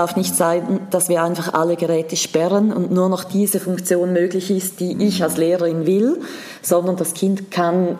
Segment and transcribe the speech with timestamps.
[0.00, 4.50] darf nicht sein, dass wir einfach alle Geräte sperren und nur noch diese Funktion möglich
[4.50, 6.22] ist, die ich als Lehrerin will,
[6.62, 7.98] sondern das Kind kann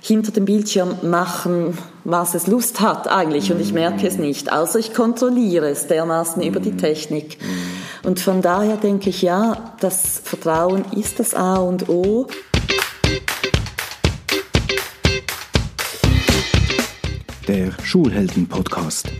[0.00, 4.80] hinter dem Bildschirm machen, was es Lust hat eigentlich und ich merke es nicht, außer
[4.80, 7.38] ich kontrolliere es dermaßen über die Technik.
[8.02, 12.26] Und von daher denke ich, ja, das Vertrauen ist das A und O.
[17.46, 19.12] Der Schulhelden-Podcast.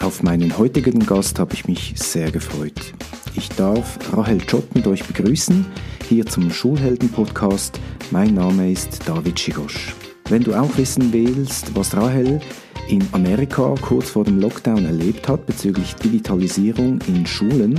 [0.00, 2.94] Auf meinen heutigen Gast habe ich mich sehr gefreut.
[3.34, 4.40] Ich darf Rahel
[4.72, 5.66] mit euch begrüßen,
[6.08, 7.80] hier zum Schulhelden-Podcast.
[8.12, 9.96] Mein Name ist David Schigosch.
[10.28, 12.40] Wenn du auch wissen willst, was Rahel
[12.88, 17.78] in Amerika kurz vor dem Lockdown erlebt hat bezüglich Digitalisierung in Schulen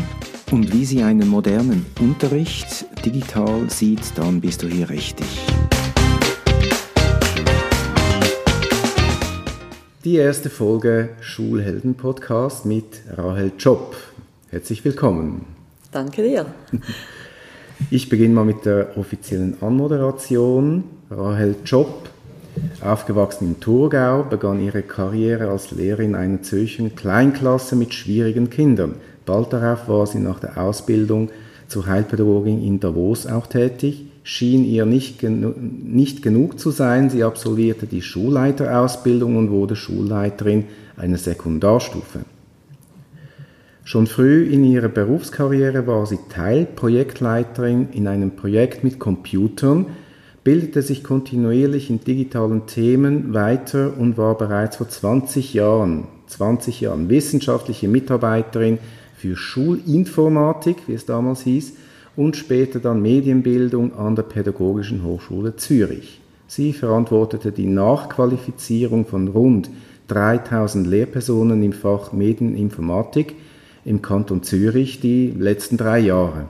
[0.51, 5.25] und wie sie einen modernen Unterricht digital sieht, dann bist du hier richtig.
[10.09, 13.95] Die erste Folge Schulhelden Podcast mit Rahel Job.
[14.49, 15.45] Herzlich willkommen.
[15.91, 16.47] Danke dir.
[17.91, 20.85] Ich beginne mal mit der offiziellen Anmoderation.
[21.11, 22.09] Rahel Job,
[22.81, 28.95] aufgewachsen im Thurgau, begann ihre Karriere als Lehrerin einer Zürcher Kleinklasse mit schwierigen Kindern.
[29.27, 31.29] Bald darauf war sie nach der Ausbildung
[31.67, 37.09] zur Heilpädagogin in Davos auch tätig schien ihr nicht, genu nicht genug zu sein.
[37.09, 40.65] Sie absolvierte die Schulleiterausbildung und wurde Schulleiterin
[40.97, 42.19] einer Sekundarstufe.
[43.83, 49.87] Schon früh in ihrer Berufskarriere war sie Teilprojektleiterin in einem Projekt mit Computern,
[50.43, 57.09] bildete sich kontinuierlich in digitalen Themen weiter und war bereits vor 20 Jahren, 20 Jahren
[57.09, 58.77] wissenschaftliche Mitarbeiterin
[59.15, 61.73] für Schulinformatik, wie es damals hieß,
[62.15, 66.19] und später dann Medienbildung an der Pädagogischen Hochschule Zürich.
[66.47, 69.69] Sie verantwortete die Nachqualifizierung von rund
[70.07, 73.35] 3000 Lehrpersonen im Fach Medieninformatik
[73.85, 76.45] im Kanton Zürich die letzten drei Jahre.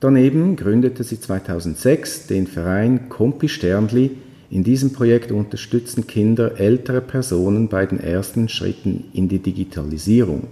[0.00, 4.10] Daneben gründete sie 2006 den Verein Kompi Sternli.
[4.50, 10.48] In diesem Projekt unterstützen Kinder ältere Personen bei den ersten Schritten in die Digitalisierung.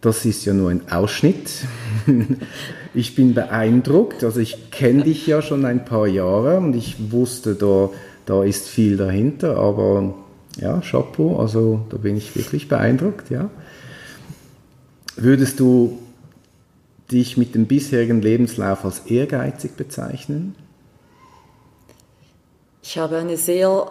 [0.00, 1.50] Das ist ja nur ein Ausschnitt.
[2.96, 4.24] Ich bin beeindruckt.
[4.24, 7.90] Also ich kenne dich ja schon ein paar Jahre und ich wusste, da,
[8.24, 9.58] da ist viel dahinter.
[9.58, 10.14] Aber
[10.58, 13.28] ja, Chapeau, also da bin ich wirklich beeindruckt.
[13.28, 13.50] Ja.
[15.14, 15.98] Würdest du
[17.12, 20.54] dich mit dem bisherigen Lebenslauf als ehrgeizig bezeichnen?
[22.82, 23.90] Ich habe eine sehr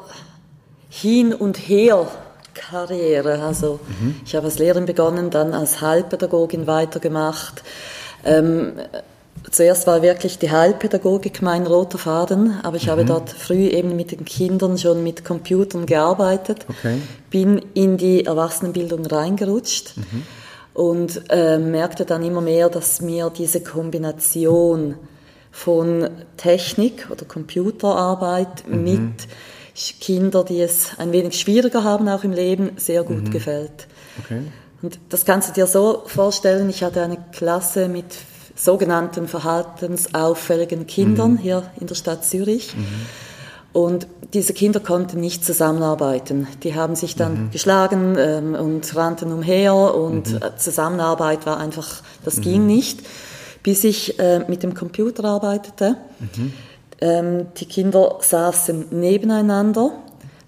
[0.89, 2.07] hin und her
[2.55, 3.43] Karriere.
[3.43, 4.15] Also mhm.
[4.25, 7.61] ich habe als Lehrerin begonnen, dann als Heilpädagogin weitergemacht.
[8.25, 8.73] Ähm,
[9.51, 12.91] zuerst war wirklich die Heilpädagogik mein roter Faden, aber ich mhm.
[12.91, 16.97] habe dort früh eben mit den Kindern schon mit Computern gearbeitet, okay.
[17.29, 20.23] bin in die Erwachsenenbildung reingerutscht mhm.
[20.73, 24.95] und äh, merkte dann immer mehr, dass mir diese Kombination
[25.51, 28.83] von Technik oder Computerarbeit mhm.
[28.83, 29.27] mit
[30.01, 33.31] Kindern, die es ein wenig schwieriger haben, auch im Leben, sehr gut mhm.
[33.31, 33.87] gefällt.
[34.19, 34.41] Okay.
[34.81, 38.05] Und das kannst du dir so vorstellen, ich hatte eine Klasse mit
[38.55, 41.37] sogenannten verhaltensauffälligen Kindern mhm.
[41.37, 42.75] hier in der Stadt Zürich.
[42.75, 42.85] Mhm.
[43.73, 46.47] Und diese Kinder konnten nicht zusammenarbeiten.
[46.63, 47.51] Die haben sich dann mhm.
[47.51, 50.39] geschlagen ähm, und rannten umher und mhm.
[50.57, 52.67] Zusammenarbeit war einfach, das ging mhm.
[52.67, 52.99] nicht,
[53.63, 55.97] bis ich äh, mit dem Computer arbeitete.
[56.19, 56.53] Mhm.
[57.01, 59.91] Ähm, die Kinder saßen nebeneinander,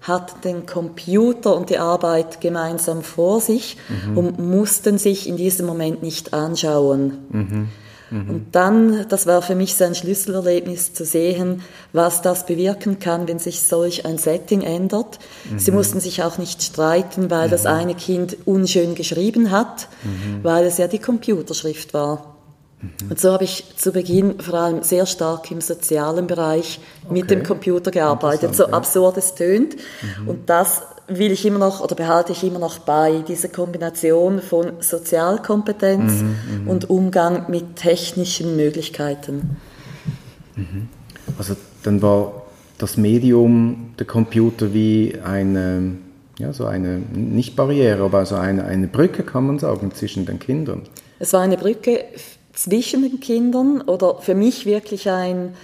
[0.00, 4.18] hatten den Computer und die Arbeit gemeinsam vor sich mhm.
[4.18, 7.18] und mussten sich in diesem Moment nicht anschauen.
[7.30, 7.68] Mhm.
[8.10, 8.30] Mhm.
[8.30, 13.28] Und dann, das war für mich so ein Schlüsselerlebnis zu sehen, was das bewirken kann,
[13.28, 15.18] wenn sich solch ein Setting ändert.
[15.50, 15.58] Mhm.
[15.58, 17.70] Sie mussten sich auch nicht streiten, weil das mhm.
[17.70, 20.42] eine Kind unschön geschrieben hat, mhm.
[20.42, 22.37] weil es ja die Computerschrift war.
[22.80, 23.10] Mhm.
[23.10, 27.12] Und so habe ich zu Beginn vor allem sehr stark im sozialen Bereich okay.
[27.12, 29.76] mit dem Computer gearbeitet, so absurd es tönt.
[30.20, 30.28] Mhm.
[30.28, 34.72] Und das will ich immer noch oder behalte ich immer noch bei, diese Kombination von
[34.80, 36.68] Sozialkompetenz mhm, mhm.
[36.68, 39.56] und Umgang mit technischen Möglichkeiten.
[40.54, 40.88] Mhm.
[41.38, 42.42] Also dann war
[42.76, 45.96] das Medium der Computer wie eine,
[46.38, 50.38] ja, so eine, nicht Barriere, aber so eine, eine Brücke, kann man sagen, zwischen den
[50.38, 50.82] Kindern.
[51.18, 52.04] Es war eine Brücke
[52.58, 55.54] zwischen den Kindern oder für mich wirklich ein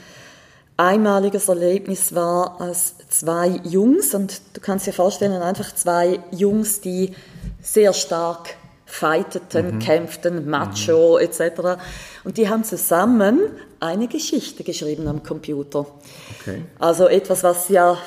[0.77, 7.15] einmaliges Erlebnis war, als zwei Jungs, und du kannst dir vorstellen, einfach zwei Jungs, die
[7.61, 8.57] sehr stark
[8.87, 9.79] fighteten, mhm.
[9.81, 11.25] kämpften, macho mhm.
[11.25, 11.81] etc.
[12.23, 13.41] Und die haben zusammen
[13.81, 15.87] eine Geschichte geschrieben am Computer.
[16.41, 16.65] Okay.
[16.79, 17.99] Also etwas, was ja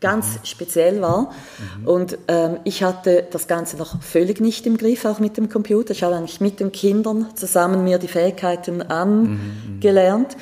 [0.00, 0.44] ganz mhm.
[0.44, 1.32] speziell war.
[1.80, 1.88] Mhm.
[1.88, 5.92] Und ähm, ich hatte das Ganze noch völlig nicht im Griff, auch mit dem Computer.
[5.92, 10.36] Ich habe eigentlich mit den Kindern zusammen mir die Fähigkeiten mhm, angelernt.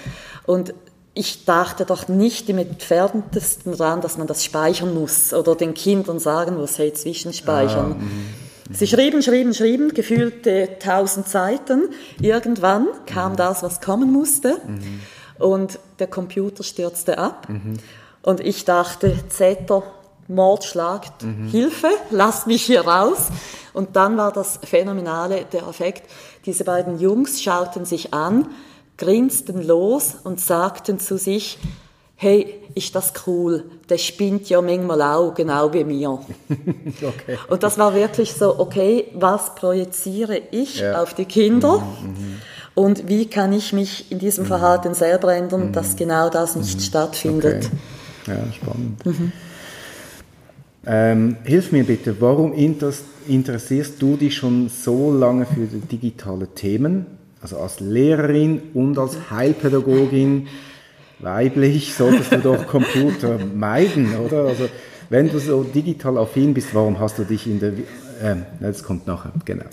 [0.46, 0.74] Und
[1.14, 6.20] ich dachte doch nicht im entferntesten daran, dass man das speichern muss oder den Kindern
[6.20, 7.92] sagen muss, hey, zwischenspeichern.
[7.92, 8.48] Ah, mhm.
[8.70, 11.88] Sie schrieben, schrieben, schrieben, gefühlte tausend Seiten.
[12.20, 13.36] Irgendwann kam mhm.
[13.36, 14.60] das, was kommen musste.
[14.66, 15.00] Mhm.
[15.38, 17.48] Und der Computer stürzte ab.
[17.48, 17.78] Mhm.
[18.28, 19.84] Und ich dachte, Zeter,
[20.26, 21.48] Mordschlag, mhm.
[21.48, 23.28] Hilfe, lass mich hier raus.
[23.72, 26.02] Und dann war das Phänomenale, der Effekt.
[26.44, 28.48] Diese beiden Jungs schauten sich an
[28.98, 31.58] grinsten los und sagten zu sich,
[32.16, 36.10] hey, ist das cool, der spinnt ja manchmal auch, genau wie mir.
[36.50, 37.38] okay.
[37.48, 41.00] Und das war wirklich so, okay, was projiziere ich ja.
[41.00, 41.78] auf die Kinder?
[41.78, 42.40] Mhm, mhm,
[42.74, 44.48] und wie kann ich mich in diesem mhm.
[44.48, 45.72] Verhalten selber ändern, mhm.
[45.72, 46.82] dass genau das nicht mhm.
[46.82, 47.64] stattfindet?
[47.64, 47.76] Okay.
[48.28, 49.04] Ja, spannend.
[49.04, 49.32] Mhm.
[50.86, 57.18] Ähm, hilf mir bitte, warum interessierst du dich schon so lange für digitale Themen?
[57.42, 60.48] also als Lehrerin und als Heilpädagogin
[61.20, 64.44] weiblich, solltest du doch Computer meiden, oder?
[64.44, 64.68] Also
[65.10, 67.72] wenn du so digital affin bist, warum hast du dich in der...
[67.72, 69.64] Äh, das kommt nachher, genau.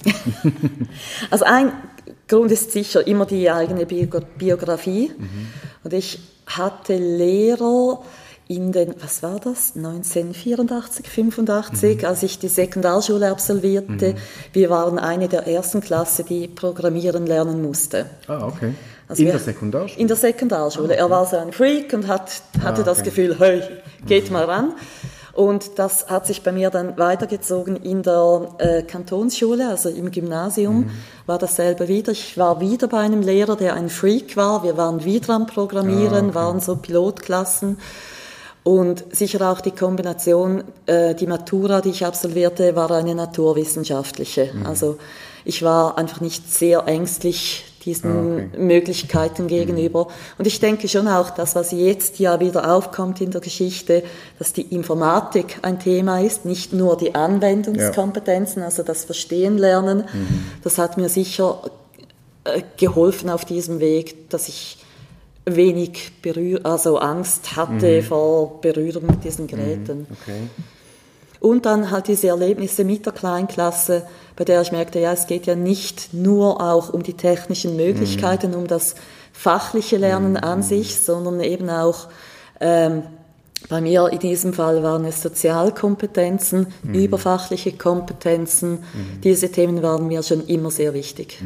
[1.30, 1.72] Also ein
[2.28, 5.12] Grund ist sicher immer die eigene Biografie.
[5.18, 5.48] Mhm.
[5.84, 8.02] Und ich hatte Lehrer,
[8.48, 12.08] in den, was war das, 1984, 85, mhm.
[12.08, 14.14] als ich die Sekundarschule absolvierte.
[14.14, 14.18] Mhm.
[14.54, 18.06] Wir waren eine der ersten Klasse, die programmieren lernen musste.
[18.28, 18.76] Ah, okay.
[19.08, 20.00] Also in wir, der Sekundarschule?
[20.02, 20.90] In der Sekundarschule.
[20.90, 21.00] Ah, okay.
[21.00, 22.84] Er war so ein Freak und hat, hatte ah, okay.
[22.84, 23.64] das Gefühl, hey,
[24.06, 24.34] geht mhm.
[24.34, 24.74] mal ran.
[25.34, 30.82] Und das hat sich bei mir dann weitergezogen in der äh, Kantonsschule, also im Gymnasium
[30.82, 30.92] mhm.
[31.26, 32.14] war dasselbe wieder.
[32.14, 34.64] Ich war wieder bei einem Lehrer, der ein Freak war.
[34.64, 36.36] Wir waren wieder am Programmieren, ah, okay.
[36.36, 37.78] waren so Pilotklassen.
[38.66, 44.50] Und sicher auch die Kombination, äh, die Matura, die ich absolvierte, war eine naturwissenschaftliche.
[44.52, 44.66] Mhm.
[44.66, 44.98] Also
[45.44, 48.58] ich war einfach nicht sehr ängstlich diesen ah, okay.
[48.58, 50.06] Möglichkeiten gegenüber.
[50.06, 50.10] Mhm.
[50.40, 54.02] Und ich denke schon auch, dass was jetzt ja wieder aufkommt in der Geschichte,
[54.40, 58.66] dass die Informatik ein Thema ist, nicht nur die Anwendungskompetenzen, ja.
[58.66, 60.06] also das Verstehen lernen.
[60.12, 60.46] Mhm.
[60.64, 61.62] Das hat mir sicher
[62.46, 64.80] äh, geholfen auf diesem Weg, dass ich
[65.46, 68.06] wenig Berühr also Angst hatte mhm.
[68.06, 70.00] vor Berührung mit diesen Geräten.
[70.00, 70.08] Mhm.
[70.22, 70.42] Okay.
[71.40, 74.04] Und dann halt diese Erlebnisse mit der Kleinklasse,
[74.36, 78.52] bei der ich merkte, ja, es geht ja nicht nur auch um die technischen Möglichkeiten,
[78.52, 78.58] mhm.
[78.58, 78.96] um das
[79.32, 80.38] fachliche Lernen mhm.
[80.38, 82.08] an sich, sondern eben auch
[82.60, 83.04] ähm,
[83.70, 86.94] bei mir in diesem Fall waren es Sozialkompetenzen, mhm.
[86.94, 88.72] überfachliche Kompetenzen.
[88.72, 89.22] Mhm.
[89.24, 91.42] Diese Themen waren mir schon immer sehr wichtig.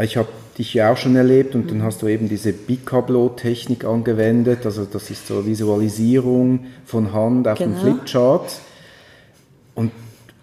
[0.00, 4.66] Ich habe dich ja auch schon erlebt und dann hast du eben diese Bicablo-Technik angewendet,
[4.66, 7.74] also das ist so Visualisierung von Hand auf genau.
[7.74, 8.60] dem Flipchart.
[9.74, 9.92] Und,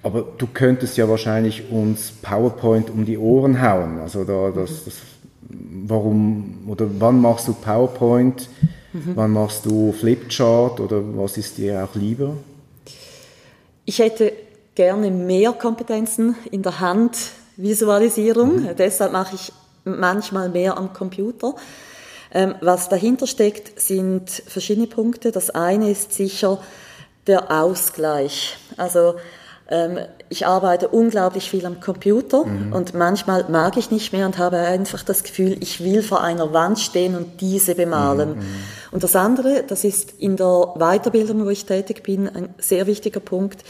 [0.03, 4.00] aber du könntest ja wahrscheinlich uns PowerPoint um die Ohren hauen.
[4.00, 4.95] Also da, das, das,
[5.50, 8.50] warum oder wann machst du PowerPoint,
[8.94, 9.12] mhm.
[9.15, 12.36] wann machst du Flipchart oder was ist dir auch lieber?
[13.86, 14.33] Ich hätte
[14.74, 16.80] gerne mehr Kompetenzen in der
[17.57, 18.63] Handvisualisierung.
[18.63, 18.75] Mhm.
[18.77, 19.51] Deshalb mache ich
[19.83, 21.55] manchmal mehr am Computer.
[22.33, 25.31] Ähm, was dahinter steckt, sind verschiedene Punkte.
[25.31, 26.59] Das eine ist sicher
[27.27, 28.57] der Ausgleich.
[28.77, 29.15] Also
[29.69, 29.99] ähm,
[30.29, 32.73] ich arbeite unglaublich viel am Computer mhm.
[32.73, 36.53] und manchmal mag ich nicht mehr und habe einfach das Gefühl, ich will vor einer
[36.53, 38.38] Wand stehen und diese bemalen.
[38.38, 38.45] Mhm.
[38.91, 43.19] Und das andere, das ist in der Weiterbildung, wo ich tätig bin, ein sehr wichtiger
[43.19, 43.63] Punkt.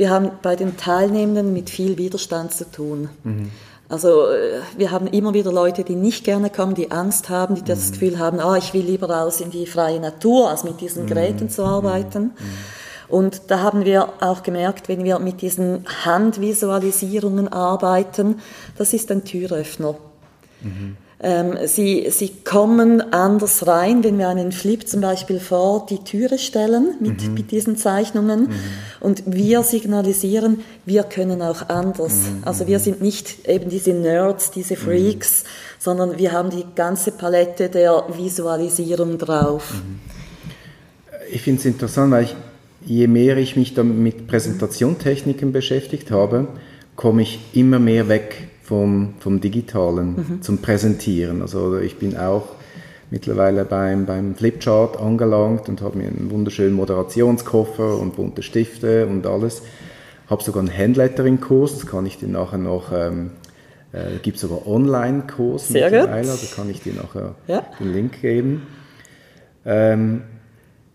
[0.00, 3.10] Wir haben bei den Teilnehmenden mit viel Widerstand zu tun.
[3.22, 3.50] Mhm.
[3.90, 7.64] Also äh, wir haben immer wieder Leute, die nicht gerne kommen, die Angst haben, die
[7.64, 7.92] das mhm.
[7.92, 11.08] Gefühl haben, ah, ich will lieber raus in die freie Natur, als mit diesen mhm.
[11.08, 12.22] Geräten zu arbeiten.
[12.22, 12.32] Mhm.
[13.08, 18.40] Und da haben wir auch gemerkt, wenn wir mit diesen Handvisualisierungen arbeiten,
[18.78, 19.96] das ist ein Türöffner.
[20.62, 20.96] Mhm.
[21.22, 26.38] Ähm, sie, sie kommen anders rein, wenn wir einen Flip zum Beispiel vor die Türe
[26.38, 27.34] stellen mit, mhm.
[27.34, 28.54] mit diesen Zeichnungen mhm.
[29.00, 32.14] und wir signalisieren, wir können auch anders.
[32.14, 32.44] Mhm.
[32.46, 34.78] Also wir sind nicht eben diese Nerds, diese mhm.
[34.78, 35.44] Freaks,
[35.78, 39.74] sondern wir haben die ganze Palette der Visualisierung drauf.
[39.74, 40.00] Mhm.
[41.30, 42.36] Ich finde es interessant, weil ich,
[42.86, 46.48] je mehr ich mich dann mit Präsentationstechniken beschäftigt habe,
[46.96, 50.42] komme ich immer mehr weg vom, vom Digitalen mhm.
[50.42, 51.42] zum Präsentieren.
[51.42, 52.50] Also ich bin auch
[53.10, 59.26] mittlerweile beim, beim Flipchart angelangt und habe mir einen wunderschönen Moderationskoffer und bunte Stifte und
[59.26, 59.62] alles.
[60.28, 63.32] Habe sogar einen Handlettering-Kurs, das kann ich dir nachher noch, ähm,
[63.92, 66.52] äh, gibt sogar Online-Kurs gut.
[66.52, 67.64] da kann ich dir nachher ja.
[67.80, 68.68] den Link geben.
[69.66, 70.22] Ähm,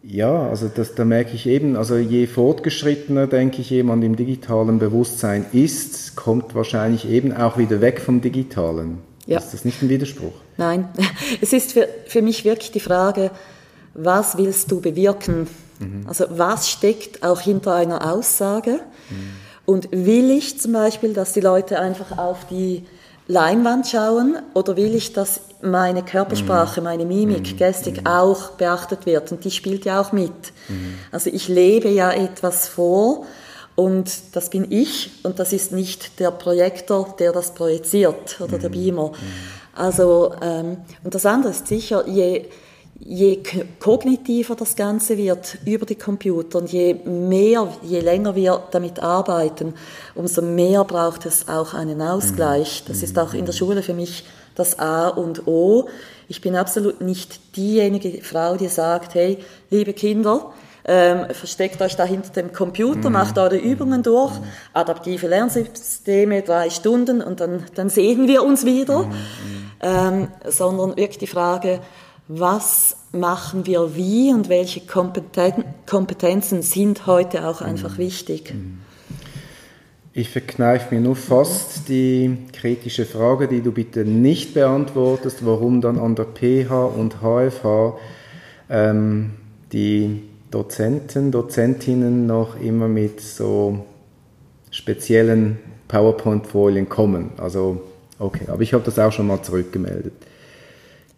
[0.07, 4.77] Ja, also das, da merke ich eben, also je fortgeschrittener, denke ich, jemand im digitalen
[4.77, 9.00] Bewusstsein ist, kommt wahrscheinlich eben auch wieder weg vom Digitalen.
[9.25, 9.39] Ja.
[9.39, 10.33] Ist das nicht ein Widerspruch?
[10.57, 10.89] Nein,
[11.41, 13.31] es ist für, für mich wirklich die Frage,
[13.95, 15.47] was willst du bewirken?
[15.79, 16.05] Mhm.
[16.07, 18.81] Also was steckt auch hinter einer Aussage?
[19.09, 19.15] Mhm.
[19.65, 22.83] Und will ich zum Beispiel, dass die Leute einfach auf die
[23.27, 26.84] Leinwand schauen oder will ich, dass meine Körpersprache, mhm.
[26.84, 27.58] meine Mimik, mhm.
[27.58, 28.08] Gestik mhm.
[28.08, 29.32] auch beachtet wird?
[29.32, 30.32] Und die spielt ja auch mit.
[31.12, 33.25] Also ich lebe ja etwas vor
[33.75, 38.70] und das bin ich und das ist nicht der Projektor, der das projiziert oder der
[38.70, 39.12] Beamer.
[39.75, 42.46] Also, ähm, und das andere ist sicher, je
[43.07, 43.39] je
[43.79, 49.75] kognitiver das Ganze wird über die Computer und je mehr, je länger wir damit arbeiten,
[50.15, 52.83] umso mehr braucht es auch einen Ausgleich.
[52.88, 55.88] Das ist auch in der Schule für mich das A und O.
[56.27, 59.38] Ich bin absolut nicht diejenige Frau, die sagt, hey,
[59.69, 60.51] liebe Kinder,
[60.88, 64.33] ähm, versteckt euch da hinter dem Computer, macht eure Übungen durch,
[64.74, 69.07] adaptive Lernsysteme, drei Stunden und dann, dann sehen wir uns wieder.
[69.81, 71.81] Ähm, sondern wirklich die Frage,
[72.27, 77.98] was machen wir wie und welche Kompetenzen sind heute auch einfach mhm.
[77.98, 78.53] wichtig.
[78.53, 78.79] Mhm.
[80.17, 86.00] Ich verkneife mir nur fast die kritische Frage, die du bitte nicht beantwortest, warum dann
[86.00, 87.98] an der PH und HFH
[88.70, 89.32] ähm,
[89.74, 93.86] die Dozenten, Dozentinnen noch immer mit so
[94.72, 97.32] speziellen PowerPoint-Folien kommen.
[97.36, 97.82] Also,
[98.17, 100.13] okay, aber ich habe das auch schon mal zurückgemeldet.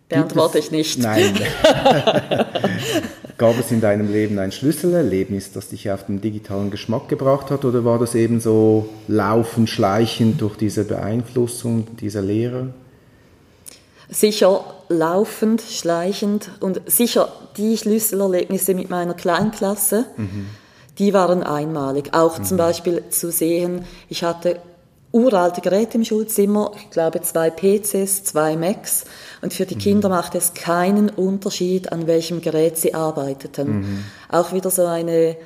[0.09, 0.99] Beantworte ich nicht.
[0.99, 1.35] Nein.
[3.37, 7.65] Gab es in deinem Leben ein Schlüsselerlebnis, das dich auf den digitalen Geschmack gebracht hat,
[7.65, 12.67] oder war das eben so laufend, schleichend durch diese Beeinflussung dieser Lehrer?
[14.09, 20.47] Sicher laufend, schleichend und sicher die Schlüsselerlebnisse mit meiner Kleinklasse, mhm.
[20.97, 22.13] die waren einmalig.
[22.13, 22.45] Auch mhm.
[22.45, 24.61] zum Beispiel zu sehen, ich hatte
[25.11, 29.05] uralte Geräte im Schulzimmer, ich glaube zwei PCs, zwei Macs
[29.41, 29.79] und für die mhm.
[29.79, 33.79] Kinder macht es keinen Unterschied, an welchem Gerät sie arbeiteten.
[33.79, 34.03] Mhm.
[34.29, 35.37] Auch wieder so eine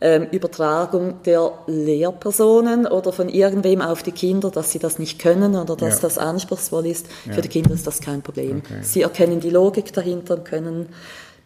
[0.00, 5.56] ähm, Übertragung der Lehrpersonen oder von irgendwem auf die Kinder, dass sie das nicht können
[5.56, 6.02] oder dass ja.
[6.02, 7.06] das anspruchsvoll ist.
[7.26, 7.34] Ja.
[7.34, 8.62] Für die Kinder ist das kein Problem.
[8.64, 8.78] Okay.
[8.82, 10.86] Sie erkennen die Logik dahinter und können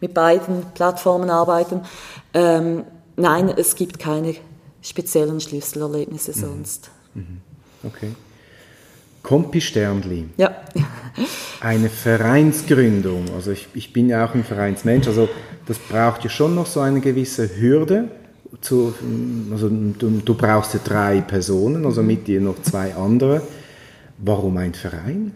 [0.00, 1.80] mit beiden Plattformen arbeiten.
[2.34, 2.84] Ähm,
[3.16, 4.34] nein, es gibt keine
[4.82, 6.40] speziellen Schlüsselerlebnisse mhm.
[6.40, 6.90] sonst.
[7.14, 7.40] Mhm.
[7.84, 8.14] Okay.
[9.22, 10.28] Kompi Sternli.
[10.36, 10.50] Ja.
[11.60, 13.26] Eine Vereinsgründung.
[13.34, 15.06] Also ich, ich bin ja auch ein Vereinsmensch.
[15.06, 15.28] Also
[15.66, 18.08] das braucht ja schon noch so eine gewisse Hürde.
[18.60, 18.94] Zu,
[19.52, 23.42] also du, du brauchst ja drei Personen, also mit dir noch zwei andere.
[24.18, 25.34] Warum ein Verein?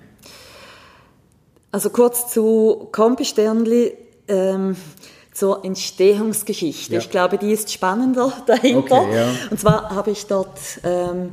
[1.70, 3.92] Also kurz zu Kompi Sternli.
[4.28, 4.74] Ähm,
[5.36, 6.94] zur Entstehungsgeschichte.
[6.94, 6.98] Ja.
[6.98, 9.02] Ich glaube, die ist spannender dahinter.
[9.02, 9.28] Okay, ja.
[9.50, 11.32] Und zwar habe ich dort ähm,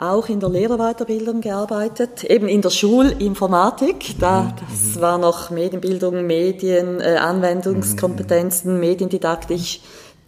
[0.00, 4.18] auch in der Lehrerweiterbildung gearbeitet, eben in der Schulinformatik.
[4.18, 4.52] Da, mhm.
[4.68, 5.00] das mhm.
[5.00, 8.80] war noch Medienbildung, Medien, äh, Anwendungskompetenzen, mhm.
[8.80, 9.80] Mediendidaktik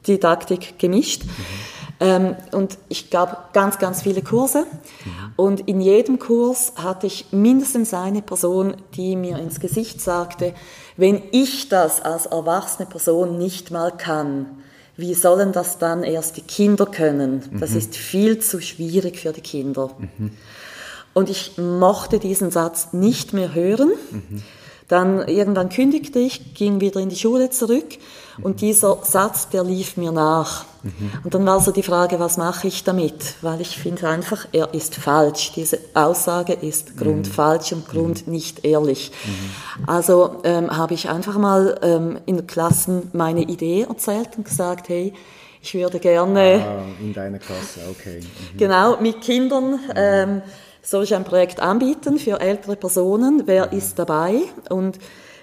[0.07, 1.23] Didaktik gemischt.
[2.01, 4.67] Ähm, und ich gab ganz, ganz viele Kurse.
[5.37, 10.55] Und in jedem Kurs hatte ich mindestens eine Person, die mir ins Gesicht sagte,
[10.97, 14.62] wenn ich das als erwachsene Person nicht mal kann,
[15.03, 17.43] wie sollen das dann erst die Kinder können?
[17.61, 17.79] Das mhm.
[17.79, 19.91] ist viel zu schwierig für die Kinder.
[19.99, 20.31] Mhm.
[21.13, 23.93] Und ich mochte diesen Satz nicht mehr hören.
[24.11, 24.43] Mhm.
[24.89, 27.99] Dann irgendwann kündigte ich, ging wieder in die Schule zurück
[28.41, 30.65] und dieser Satz, der lief mir nach.
[30.83, 31.13] Mhm.
[31.25, 33.35] Und dann war so die Frage, was mache ich damit?
[33.43, 35.53] Weil ich finde einfach, er ist falsch.
[35.55, 39.13] Diese Aussage ist grundfalsch und grund nicht ehrlich.
[39.25, 39.89] Mhm.
[39.89, 45.13] Also ähm, habe ich einfach mal ähm, in Klassen meine Idee erzählt und gesagt, hey,
[45.61, 46.65] ich würde gerne...
[46.67, 48.21] Ah, in deiner Klasse, okay.
[48.21, 48.59] Mhm.
[48.59, 49.79] Genau, mit Kindern...
[49.95, 50.43] Ähm,
[50.85, 53.45] soll ich ein Projekt anbieten für ältere Personen?
[53.47, 54.41] Wer ist dabei?
[54.69, 54.99] Und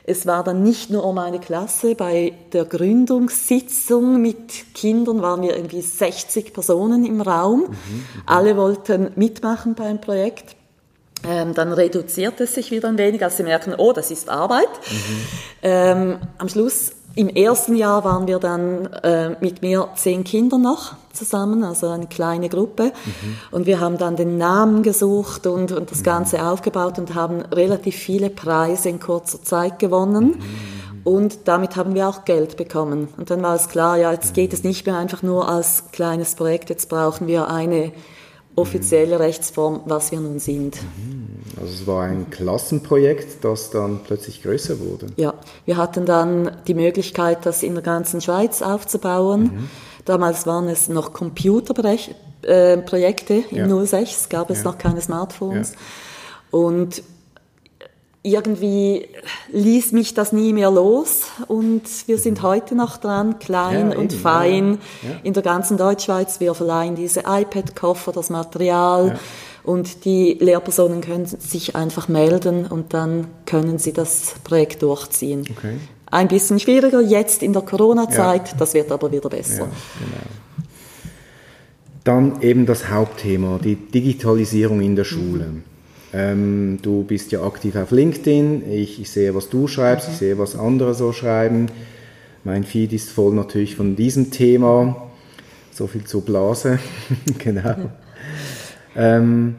[0.10, 5.56] es war dann nicht nur um eine Klasse, bei der Gründungssitzung mit Kindern waren wir
[5.56, 7.62] irgendwie 60 Personen im Raum.
[7.70, 10.56] Mhm, Alle wollten mitmachen beim Projekt.
[11.28, 14.70] Ähm, dann reduziert es sich wieder ein wenig, als sie merken, oh, das ist Arbeit.
[14.90, 15.22] Mhm.
[15.62, 20.96] Ähm, am Schluss im ersten Jahr waren wir dann äh, mit mir zehn Kindern noch
[21.12, 22.86] zusammen, also eine kleine Gruppe.
[22.86, 23.36] Mhm.
[23.52, 26.44] Und wir haben dann den Namen gesucht und, und das Ganze mhm.
[26.44, 30.36] aufgebaut und haben relativ viele Preise in kurzer Zeit gewonnen.
[30.38, 30.80] Mhm.
[31.04, 33.08] Und damit haben wir auch Geld bekommen.
[33.18, 36.36] Und dann war es klar, ja, jetzt geht es nicht mehr einfach nur als kleines
[36.36, 37.92] Projekt, jetzt brauchen wir eine
[38.60, 40.78] offizielle Rechtsform, was wir nun sind.
[40.82, 41.40] Mhm.
[41.60, 45.08] Also es war ein Klassenprojekt, das dann plötzlich größer wurde.
[45.18, 45.34] Ja,
[45.66, 49.42] wir hatten dann die Möglichkeit, das in der ganzen Schweiz aufzubauen.
[49.42, 49.70] Mhm.
[50.06, 52.14] Damals waren es noch Computerprojekte,
[52.48, 53.86] äh, im ja.
[53.86, 54.64] 06 gab es ja.
[54.66, 55.72] noch keine Smartphones.
[55.72, 55.78] Ja.
[56.52, 57.04] Und
[58.22, 59.08] irgendwie
[59.52, 62.48] ließ mich das nie mehr los und wir sind mhm.
[62.48, 65.16] heute noch dran, klein ja, und eben, fein ja, ja.
[65.24, 66.40] in der ganzen Deutschschweiz.
[66.40, 69.18] Wir verleihen diese iPad-Koffer, das Material
[69.64, 75.46] und die Lehrpersonen können sich einfach melden und dann können sie das Projekt durchziehen.
[75.58, 75.78] Okay.
[76.12, 79.68] Ein bisschen schwieriger jetzt in der Corona-Zeit, das wird aber wieder besser.
[80.00, 80.24] Genau.
[82.04, 85.46] Dann eben das Hauptthema, die Digitalisierung in der Schule.
[85.46, 85.64] Mhm.
[86.14, 88.72] Ähm, du bist ja aktiv auf LinkedIn.
[88.72, 90.14] Ich, ich sehe, was du schreibst, mhm.
[90.14, 91.68] ich sehe, was andere so schreiben.
[92.44, 95.10] Mein Feed ist voll natürlich von diesem Thema.
[95.72, 96.80] So viel zur Blase.
[97.38, 97.76] genau.
[98.96, 99.56] Ähm,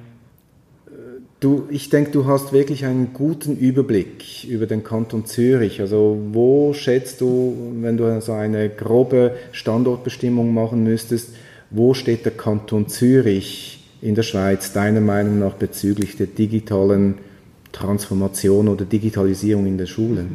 [1.38, 5.80] du, ich denke, du hast wirklich einen guten Überblick über den Kanton Zürich.
[5.80, 11.30] Also wo schätzt du, wenn du so eine grobe Standortbestimmung machen müsstest,
[11.70, 17.18] wo steht der Kanton Zürich in der Schweiz deiner Meinung nach bezüglich der digitalen
[17.72, 20.26] Transformation oder Digitalisierung in der Schule?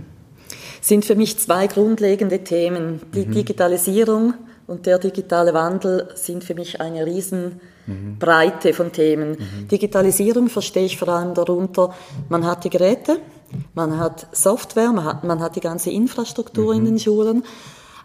[0.82, 3.02] Sind für mich zwei grundlegende Themen.
[3.14, 3.32] Die mhm.
[3.32, 4.34] Digitalisierung
[4.68, 9.32] und der digitale Wandel sind für mich eine Riesenbreite von Themen.
[9.32, 9.68] Mhm.
[9.68, 11.94] Digitalisierung verstehe ich vor allem darunter,
[12.30, 13.20] man hat die Geräte,
[13.74, 16.80] man hat Software, man hat, man hat die ganze Infrastruktur mhm.
[16.80, 17.44] in den Schulen,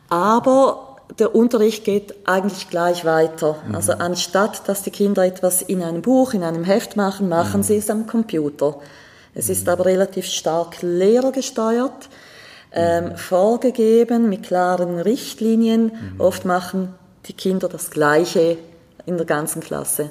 [0.09, 3.57] aber der Unterricht geht eigentlich gleich weiter.
[3.67, 3.75] Mhm.
[3.75, 7.65] Also anstatt, dass die Kinder etwas in einem Buch, in einem Heft machen, machen mhm.
[7.65, 8.77] sie es am Computer.
[9.35, 12.09] Es ist aber relativ stark lehrergesteuert,
[12.73, 13.17] ähm, mhm.
[13.17, 15.85] vorgegeben mit klaren Richtlinien.
[15.85, 16.21] Mhm.
[16.21, 16.95] Oft machen
[17.27, 18.57] die Kinder das Gleiche
[19.07, 20.11] in der ganzen Klasse.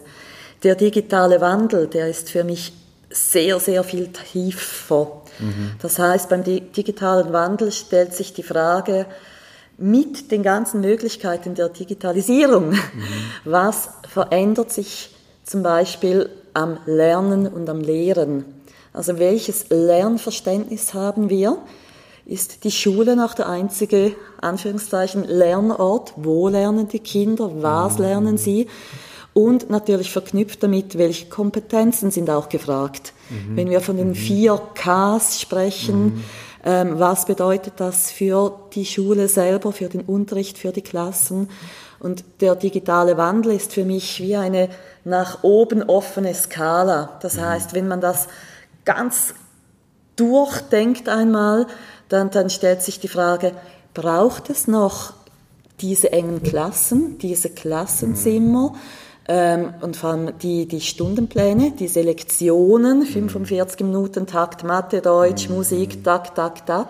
[0.63, 2.73] Der digitale Wandel, der ist für mich
[3.09, 5.21] sehr, sehr viel tiefer.
[5.39, 5.71] Mhm.
[5.81, 9.05] Das heißt, beim digitalen Wandel stellt sich die Frage,
[9.79, 12.69] mit den ganzen Möglichkeiten der Digitalisierung.
[12.71, 12.77] Mhm.
[13.45, 18.45] Was verändert sich zum Beispiel am Lernen und am Lehren?
[18.91, 21.57] Also welches Lernverständnis haben wir?
[22.25, 26.13] Ist die Schule noch der einzige, Anführungszeichen, Lernort?
[26.17, 27.49] Wo lernen die Kinder?
[27.61, 28.03] Was mhm.
[28.03, 28.67] lernen sie?
[29.33, 33.13] Und natürlich verknüpft damit, welche Kompetenzen sind auch gefragt.
[33.29, 33.55] Mhm.
[33.55, 34.15] Wenn wir von den mhm.
[34.15, 36.23] vier Ks sprechen, mhm
[36.95, 41.49] was bedeutet das für die Schule selber, für den Unterricht, für die Klassen.
[41.99, 44.69] Und der digitale Wandel ist für mich wie eine
[45.03, 47.17] nach oben offene Skala.
[47.21, 47.41] Das mhm.
[47.41, 48.27] heißt, wenn man das
[48.85, 49.33] ganz
[50.15, 51.67] durchdenkt einmal,
[52.09, 53.53] dann, dann stellt sich die Frage,
[53.93, 55.13] braucht es noch
[55.81, 58.73] diese engen Klassen, diese Klassenzimmer?
[59.29, 65.49] Mhm ähm, und vor allem die, die Stundenpläne, die Lektionen, 45 Minuten Takt, Mathe, Deutsch,
[65.49, 66.87] Musik, tak, tak, tak.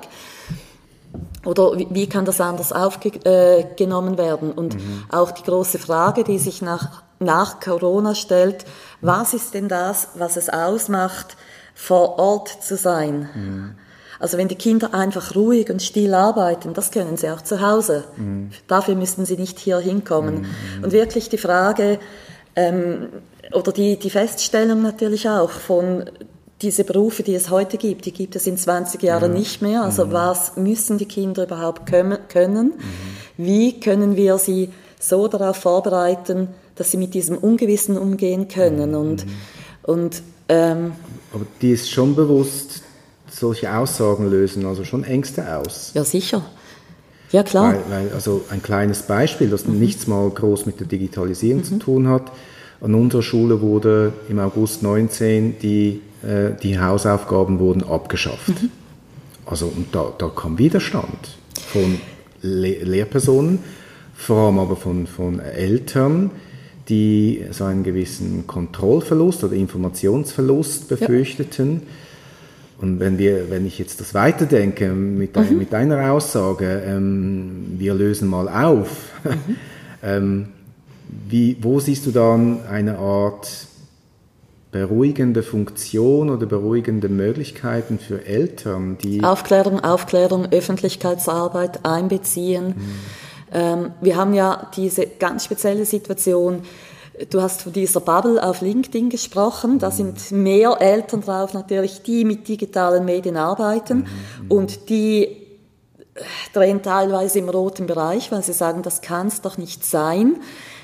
[1.45, 4.53] Oder wie, wie kann das anders aufgenommen äh, werden?
[4.53, 5.03] Und mhm.
[5.09, 8.63] auch die große Frage, die sich nach, nach Corona stellt,
[9.01, 11.35] was ist denn das, was es ausmacht,
[11.75, 13.29] vor Ort zu sein?
[13.35, 13.75] Mhm.
[14.17, 18.05] Also wenn die Kinder einfach ruhig und still arbeiten, das können sie auch zu Hause.
[18.15, 18.51] Mhm.
[18.67, 20.41] Dafür müssen sie nicht hier hinkommen.
[20.41, 20.83] Mhm.
[20.83, 21.99] Und wirklich die Frage,
[22.59, 23.09] ähm,
[23.53, 26.05] oder die, die Feststellung natürlich auch von
[26.61, 29.39] diese Berufe, die es heute gibt, die gibt es in 20 Jahren ja.
[29.39, 29.83] nicht mehr.
[29.83, 30.11] Also mhm.
[30.11, 32.65] was müssen die Kinder überhaupt können?
[32.65, 32.73] Mhm.
[33.37, 34.69] Wie können wir sie
[34.99, 38.93] so darauf vorbereiten, dass sie mit diesem Ungewissen umgehen können?
[38.93, 39.31] Und, mhm.
[39.83, 40.91] und ähm,
[41.33, 42.81] Aber die ist schon bewusst,
[43.31, 45.91] solche Aussagen lösen also schon Ängste aus.
[45.93, 46.43] Ja, sicher.
[47.31, 47.73] Ja, klar.
[47.73, 49.79] Weil, weil, also ein kleines Beispiel, das mhm.
[49.79, 51.65] nichts mal groß mit der Digitalisierung mhm.
[51.65, 52.31] zu tun hat.
[52.81, 58.49] An unserer Schule wurde im August 19 die, äh, die Hausaufgaben wurden abgeschafft.
[58.49, 58.71] Mhm.
[59.45, 61.37] Also und da, da kam Widerstand
[61.71, 61.99] von
[62.41, 63.59] Le Lehrpersonen,
[64.15, 66.31] vor allem aber von, von Eltern,
[66.87, 71.73] die so einen gewissen Kontrollverlust oder Informationsverlust befürchteten.
[71.73, 71.81] Ja.
[72.81, 75.57] Und wenn, wir, wenn ich jetzt das weiterdenke mit, mhm.
[75.57, 79.55] mit deiner Aussage, ähm, wir lösen mal auf, mhm.
[80.03, 80.45] ähm,
[81.27, 83.49] wie, wo siehst du dann eine Art
[84.71, 89.23] beruhigende Funktion oder beruhigende Möglichkeiten für Eltern, die...
[89.23, 92.67] Aufklärung, Aufklärung, Öffentlichkeitsarbeit einbeziehen.
[92.67, 92.95] Mhm.
[93.51, 96.61] Ähm, wir haben ja diese ganz spezielle Situation,
[97.29, 99.77] Du hast von dieser Bubble auf LinkedIn gesprochen.
[99.77, 104.51] Da sind mehr Eltern drauf natürlich, die mit digitalen Medien arbeiten mhm.
[104.51, 105.35] und die
[106.53, 110.37] drehen teilweise im roten Bereich, weil sie sagen, das kann es doch nicht sein,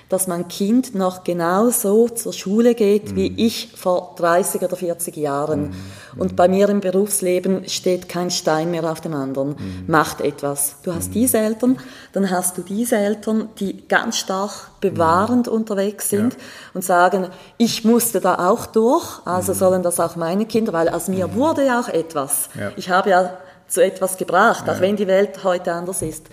[0.10, 3.16] dass mein Kind noch genauso zur Schule geht mhm.
[3.16, 5.70] wie ich vor 30 oder 40 Jahren.
[5.70, 5.74] Mhm.
[6.18, 9.50] Und bei mir im Berufsleben steht kein Stein mehr auf dem anderen.
[9.50, 9.84] Mhm.
[9.88, 10.78] Macht etwas.
[10.84, 11.14] Du hast mhm.
[11.14, 11.78] diese Eltern,
[12.14, 15.54] dann hast du diese Eltern, die ganz stark bewahrend mhm.
[15.54, 16.40] unterwegs sind ja.
[16.74, 19.58] und sagen, ich musste da auch durch, also mhm.
[19.58, 22.50] sollen das auch meine Kinder, weil aus mir wurde ja auch etwas.
[22.60, 22.72] Ja.
[22.76, 23.38] Ich habe ja
[23.68, 26.28] zu etwas gebracht, auch wenn die Welt heute anders ist.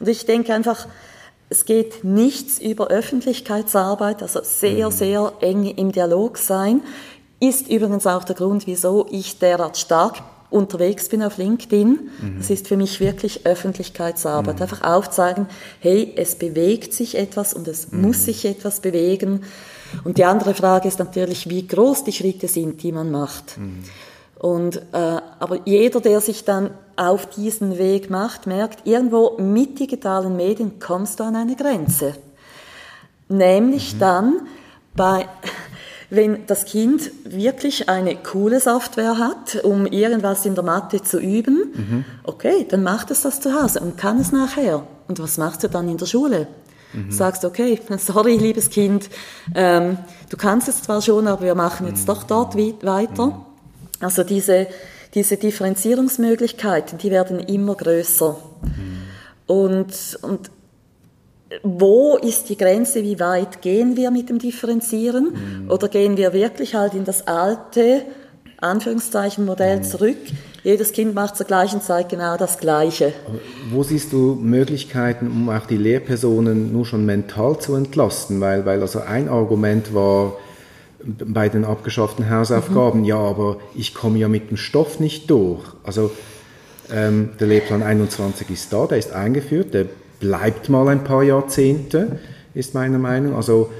[0.00, 0.86] Und ich denke einfach,
[1.54, 4.92] es geht nichts über Öffentlichkeitsarbeit, also sehr, mhm.
[4.92, 6.82] sehr eng im Dialog sein,
[7.38, 10.16] ist übrigens auch der Grund, wieso ich derart stark
[10.50, 12.10] unterwegs bin auf LinkedIn.
[12.20, 12.38] Mhm.
[12.38, 14.56] Das ist für mich wirklich Öffentlichkeitsarbeit.
[14.56, 14.62] Mhm.
[14.62, 15.46] Einfach aufzeigen,
[15.78, 18.02] hey, es bewegt sich etwas und es mhm.
[18.02, 19.44] muss sich etwas bewegen.
[20.02, 23.58] Und die andere Frage ist natürlich, wie groß die Schritte sind, die man macht.
[24.40, 24.82] Und, äh,
[25.38, 31.20] aber jeder, der sich dann auf diesen Weg macht, merkt, irgendwo mit digitalen Medien kommst
[31.20, 32.14] du an eine Grenze.
[33.28, 33.98] Nämlich mhm.
[33.98, 34.40] dann
[34.94, 35.26] bei,
[36.10, 41.72] wenn das Kind wirklich eine coole Software hat, um irgendwas in der Mathe zu üben,
[41.74, 42.04] mhm.
[42.24, 44.86] okay, dann macht es das zu Hause und kann es nachher.
[45.08, 46.46] Und was machst du dann in der Schule?
[46.92, 47.10] Mhm.
[47.10, 49.10] Sagst, okay, sorry, liebes Kind,
[49.54, 49.98] ähm,
[50.30, 53.26] du kannst es zwar schon, aber wir machen jetzt doch dort weiter.
[53.26, 53.34] Mhm.
[54.00, 54.66] Also diese,
[55.14, 58.36] diese Differenzierungsmöglichkeiten, die werden immer größer.
[58.62, 59.54] Mhm.
[59.54, 60.50] Und, und
[61.62, 65.64] wo ist die Grenze, wie weit gehen wir mit dem Differenzieren?
[65.64, 65.70] Mhm.
[65.70, 68.02] Oder gehen wir wirklich halt in das alte,
[68.60, 69.84] Anführungszeichen, Modell mhm.
[69.84, 70.16] zurück?
[70.64, 73.12] Jedes Kind macht zur gleichen Zeit genau das Gleiche.
[73.70, 78.40] Wo siehst du Möglichkeiten, um auch die Lehrpersonen nur schon mental zu entlasten?
[78.40, 80.38] Weil, weil also ein Argument war,
[81.04, 83.06] bei den abgeschafften Hausaufgaben, mhm.
[83.06, 85.62] ja, aber ich komme ja mit dem Stoff nicht durch.
[85.82, 86.10] Also
[86.90, 89.86] ähm, der Lehrplan 21 ist da, der ist eingeführt, der
[90.20, 92.18] bleibt mal ein paar Jahrzehnte,
[92.54, 93.34] ist meine Meinung.
[93.34, 93.70] Also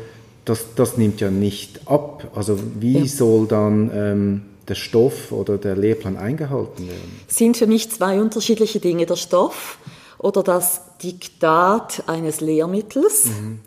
[0.45, 2.31] das, das nimmt ja nicht ab.
[2.35, 3.07] Also wie ja.
[3.07, 7.21] soll dann ähm, der Stoff oder der Lehrplan eingehalten werden?
[7.29, 9.79] Sind für mich zwei unterschiedliche Dinge, der Stoff
[10.19, 13.27] oder das Diktat eines Lehrmittels.
[13.27, 13.61] Mhm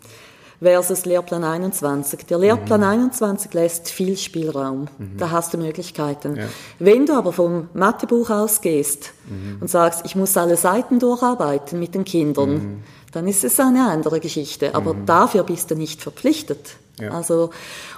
[0.60, 2.26] versus Lehrplan 21.
[2.26, 2.86] Der Lehrplan mhm.
[2.86, 4.88] 21 lässt viel Spielraum.
[4.98, 5.16] Mhm.
[5.18, 6.36] Da hast du Möglichkeiten.
[6.36, 6.44] Ja.
[6.78, 9.58] Wenn du aber vom Mathebuch ausgehst mhm.
[9.60, 12.82] und sagst, ich muss alle Seiten durcharbeiten mit den Kindern, mhm.
[13.12, 14.74] dann ist es eine andere Geschichte.
[14.74, 15.06] Aber mhm.
[15.06, 16.76] dafür bist du nicht verpflichtet.
[17.00, 17.12] Ja.
[17.12, 17.50] Also,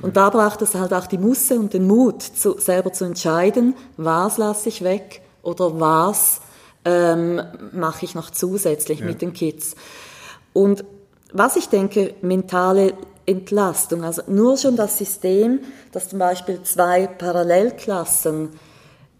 [0.02, 3.74] und da braucht es halt auch die Musse und den Mut, zu, selber zu entscheiden,
[3.96, 6.42] was lasse ich weg oder was
[6.84, 7.40] ähm,
[7.72, 9.06] mache ich noch zusätzlich ja.
[9.06, 9.74] mit den Kids.
[10.52, 10.84] Und
[11.32, 12.94] was ich denke, mentale
[13.26, 15.60] Entlastung, also nur schon das System,
[15.92, 18.50] dass zum Beispiel zwei Parallelklassen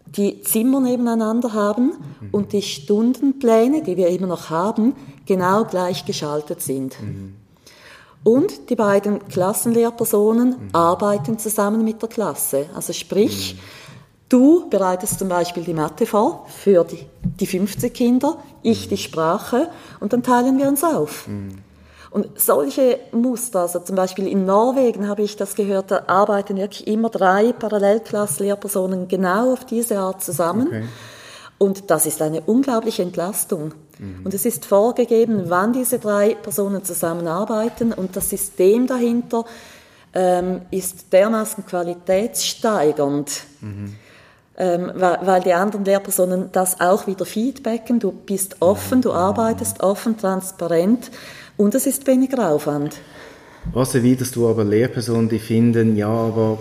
[0.06, 2.28] die Zimmer nebeneinander haben mhm.
[2.32, 4.94] und die Stundenpläne, die wir immer noch haben,
[5.26, 7.00] genau gleich geschaltet sind.
[7.00, 7.36] Mhm.
[8.22, 10.68] Und die beiden Klassenlehrpersonen mhm.
[10.72, 12.66] arbeiten zusammen mit der Klasse.
[12.74, 13.58] Also sprich, mhm.
[14.28, 19.70] du bereitest zum Beispiel die Mathe vor für die, die 50 Kinder, ich die Sprache
[20.00, 21.28] und dann teilen wir uns auf.
[22.10, 22.20] Mhm.
[22.20, 26.86] Und solche Muster, also zum Beispiel in Norwegen habe ich das gehört, da arbeiten wirklich
[26.86, 30.66] immer drei Parallelklasslehrpersonen genau auf diese Art zusammen.
[30.66, 30.84] Okay.
[31.58, 33.74] Und das ist eine unglaubliche Entlastung.
[33.98, 34.24] Mhm.
[34.24, 39.44] Und es ist vorgegeben, wann diese drei Personen zusammenarbeiten und das System dahinter
[40.14, 43.42] ähm, ist dermaßen qualitätssteigernd.
[43.60, 43.96] Mhm.
[44.56, 48.00] Ähm, weil, weil die anderen Lehrpersonen das auch wieder feedbacken.
[48.00, 51.10] Du bist offen, du arbeitest offen, transparent
[51.60, 52.96] und es ist weniger Aufwand.
[53.72, 56.58] Was erwiderst du aber Lehrpersonen, die finden, ja, aber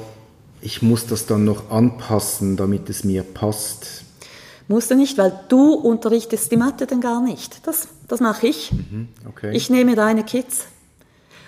[0.62, 4.04] ich muss das dann noch anpassen, damit es mir passt?
[4.68, 7.66] Musst du nicht, weil du unterrichtest die Mathe dann gar nicht.
[7.66, 8.72] Das, das mache ich.
[8.74, 9.56] Mhm, okay.
[9.56, 10.66] Ich nehme deine Kids.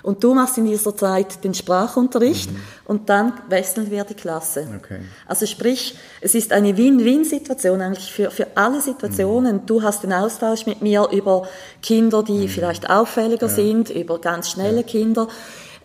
[0.03, 2.59] Und du machst in dieser Zeit den Sprachunterricht mhm.
[2.85, 4.67] und dann wechseln wir die Klasse.
[4.77, 4.99] Okay.
[5.27, 9.57] Also sprich, es ist eine Win-Win-Situation eigentlich für, für alle Situationen.
[9.57, 9.65] Mhm.
[9.65, 11.47] Du hast den Austausch mit mir über
[11.81, 12.47] Kinder, die mhm.
[12.47, 13.53] vielleicht auffälliger ja.
[13.53, 14.83] sind, über ganz schnelle ja.
[14.83, 15.27] Kinder.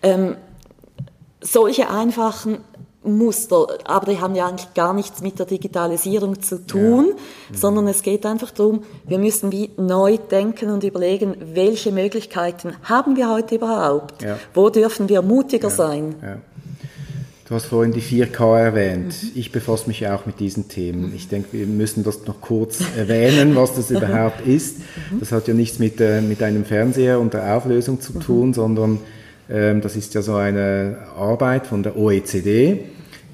[0.03, 0.37] Ähm,
[1.41, 2.59] solche einfachen
[3.07, 7.13] Muster, aber die haben ja eigentlich gar nichts mit der Digitalisierung zu tun,
[7.51, 7.57] ja.
[7.57, 13.17] sondern es geht einfach darum, wir müssen wie neu denken und überlegen, welche Möglichkeiten haben
[13.17, 14.23] wir heute überhaupt?
[14.23, 14.39] Ja.
[14.55, 15.75] Wo dürfen wir mutiger ja.
[15.75, 16.15] sein?
[17.49, 19.15] Du hast vorhin die 4K erwähnt.
[19.23, 19.31] Mhm.
[19.37, 21.13] Ich befasse mich auch mit diesen Themen.
[21.15, 24.79] Ich denke, wir müssen das noch kurz erwähnen, was das überhaupt ist.
[24.79, 25.21] Mhm.
[25.21, 28.55] Das hat ja nichts mit, äh, mit einem Fernseher und der Auflösung zu tun, mhm.
[28.55, 28.99] sondern
[29.49, 32.81] ähm, das ist ja so eine Arbeit von der OECD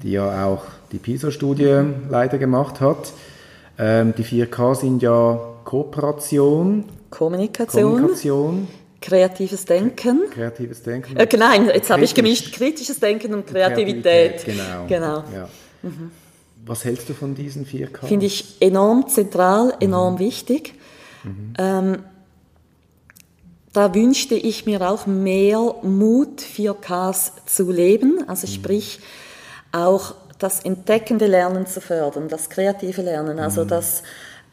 [0.03, 3.13] die ja auch die PISA-Studie leider gemacht hat.
[3.79, 8.67] Ähm, die 4K sind ja Kooperation, Kommunikation, Kommunikation
[9.03, 10.29] kreatives Denken.
[10.31, 11.17] Kreatives Denken.
[11.17, 14.43] Äh, nein, jetzt habe ich gemischt kritisches Denken und Kreativität.
[14.43, 14.87] Kreativität genau.
[14.87, 15.23] genau.
[15.35, 15.49] Ja.
[15.83, 16.11] Mhm.
[16.65, 18.07] Was hältst du von diesen vier Ks?
[18.07, 20.19] Finde ich enorm zentral, enorm mhm.
[20.19, 20.73] wichtig.
[21.23, 21.53] Mhm.
[21.57, 21.97] Ähm,
[23.73, 28.51] da wünschte ich mir auch mehr Mut, 4Ks zu leben, also mhm.
[28.51, 28.99] sprich
[29.73, 33.67] auch das entdeckende Lernen zu fördern, das kreative Lernen, also mhm.
[33.67, 34.03] das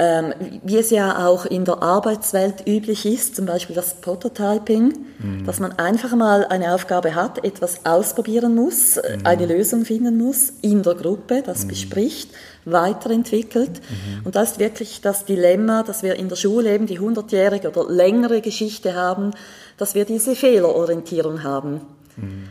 [0.00, 0.32] ähm,
[0.64, 5.44] wie es ja auch in der Arbeitswelt üblich ist, zum Beispiel das Prototyping, mhm.
[5.44, 9.26] dass man einfach mal eine Aufgabe hat, etwas ausprobieren muss, mhm.
[9.26, 11.68] eine Lösung finden muss, in der Gruppe, das mhm.
[11.68, 12.30] bespricht,
[12.64, 13.72] weiterentwickelt.
[13.72, 14.24] Mhm.
[14.24, 17.86] Und das ist wirklich das Dilemma, dass wir in der Schule eben die hundertjährige oder
[17.92, 19.32] längere Geschichte haben,
[19.76, 21.82] dass wir diese Fehlerorientierung haben.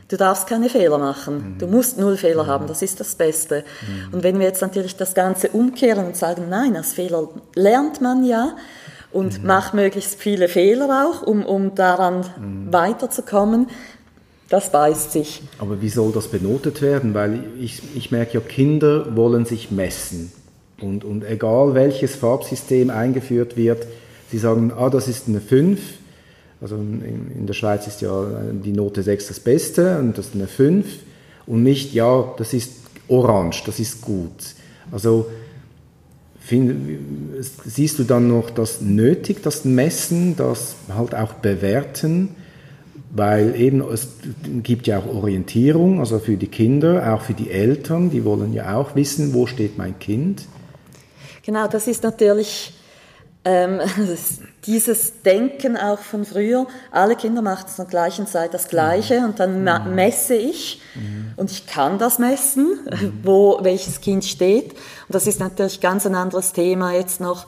[0.08, 1.56] Du darfst keine Fehler machen.
[1.60, 2.68] Du musst null Fehler haben.
[2.68, 3.64] Das ist das Beste.
[4.12, 8.24] Und wenn wir jetzt natürlich das Ganze umkehren und sagen, nein, aus Fehler lernt man
[8.24, 8.56] ja
[9.12, 9.48] und mhm.
[9.48, 12.74] macht möglichst viele Fehler auch, um, um daran mhm.
[12.74, 13.68] weiterzukommen,
[14.50, 15.44] das beißt sich.
[15.60, 17.14] Aber wie soll das benotet werden?
[17.14, 20.32] Weil ich, ich merke ja, Kinder wollen sich messen.
[20.82, 23.86] Und, und egal welches Farbsystem eingeführt wird,
[24.32, 25.80] sie sagen, ah, das ist eine 5,
[26.62, 30.48] also in, der Schweiz ist ja die Note 6 das Beste und das ist eine
[30.48, 30.86] 5
[31.48, 32.74] und nicht, ja, das ist
[33.08, 34.56] orange, das ist gut.
[34.92, 35.28] Also
[36.40, 37.00] find,
[37.66, 42.36] siehst du dann noch das nötig, das Messen, das halt auch bewerten,
[43.12, 44.10] weil eben es
[44.62, 48.76] gibt ja auch Orientierung, also für die Kinder, auch für die Eltern, die wollen ja
[48.76, 50.44] auch wissen, wo steht mein Kind.
[51.44, 52.74] Genau, das ist natürlich
[53.46, 53.80] ähm,
[54.66, 59.62] dieses Denken auch von früher, alle Kinder machen zur gleichen Zeit das Gleiche und dann
[59.62, 59.96] mhm.
[59.96, 61.34] messe ich mhm.
[61.38, 63.20] und ich kann das messen, mhm.
[63.24, 64.74] wo welches Kind steht.
[64.74, 67.48] Und das ist natürlich ganz ein anderes Thema jetzt noch,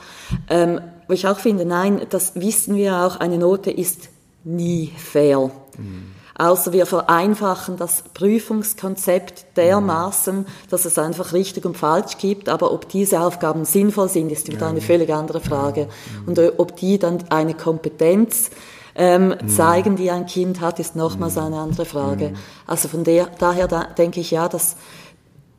[0.49, 4.09] ähm, wo ich auch finde, nein, das wissen wir auch, eine Note ist
[4.43, 5.51] nie fair.
[5.77, 6.10] Mhm
[6.41, 12.49] außer wir vereinfachen das Prüfungskonzept dermaßen, dass es einfach richtig und falsch gibt.
[12.49, 15.87] Aber ob diese Aufgaben sinnvoll sind, ist wieder eine völlig andere Frage.
[16.25, 18.49] Und ob die dann eine Kompetenz
[18.95, 19.49] ähm, mhm.
[19.49, 22.29] zeigen, die ein Kind hat, ist nochmals eine andere Frage.
[22.29, 22.35] Mhm.
[22.65, 24.77] Also von der, daher da, denke ich ja, dass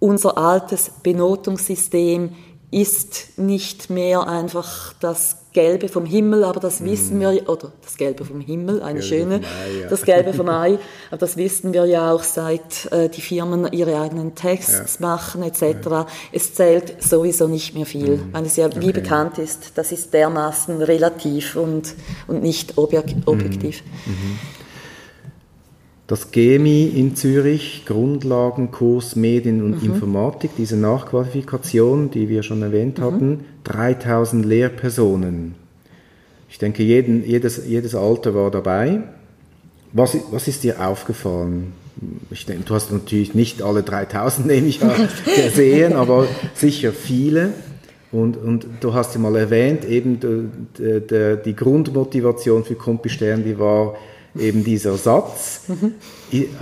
[0.01, 2.35] unser altes Benotungssystem
[2.73, 8.25] ist nicht mehr einfach das Gelbe vom Himmel, aber das wissen wir, oder das Gelbe
[8.25, 9.89] vom Himmel, eine Gelbe schöne, Ei, ja.
[9.89, 10.79] das Gelbe vom Ei,
[11.11, 15.07] aber das wissen wir ja auch seit äh, die Firmen ihre eigenen Tests ja.
[15.07, 15.63] machen etc.
[15.91, 16.07] Ja.
[16.33, 18.33] Es zählt sowieso nicht mehr viel, mhm.
[18.33, 18.93] weil es ja wie okay.
[18.93, 21.95] bekannt ist, das ist dermaßen relativ und,
[22.29, 23.83] und nicht objek objektiv.
[24.07, 24.39] Mhm.
[26.13, 29.95] Das GEMI in Zürich, Grundlagenkurs Medien und mhm.
[29.95, 33.03] Informatik, diese Nachqualifikation, die wir schon erwähnt mhm.
[33.03, 35.55] hatten, 3000 Lehrpersonen.
[36.51, 39.05] Ich denke, jeden, jedes, jedes Alter war dabei.
[39.95, 41.73] Was, was ist dir aufgefallen?
[42.31, 47.55] Ich denke, du hast natürlich nicht alle 3000, nehme ich an, gesehen, aber sicher viele.
[48.11, 53.59] Und, und du hast ja mal erwähnt, eben die, die, die Grundmotivation für Compistern, die
[53.59, 53.95] war,
[54.39, 55.63] eben dieser Satz.
[55.69, 55.95] Mhm.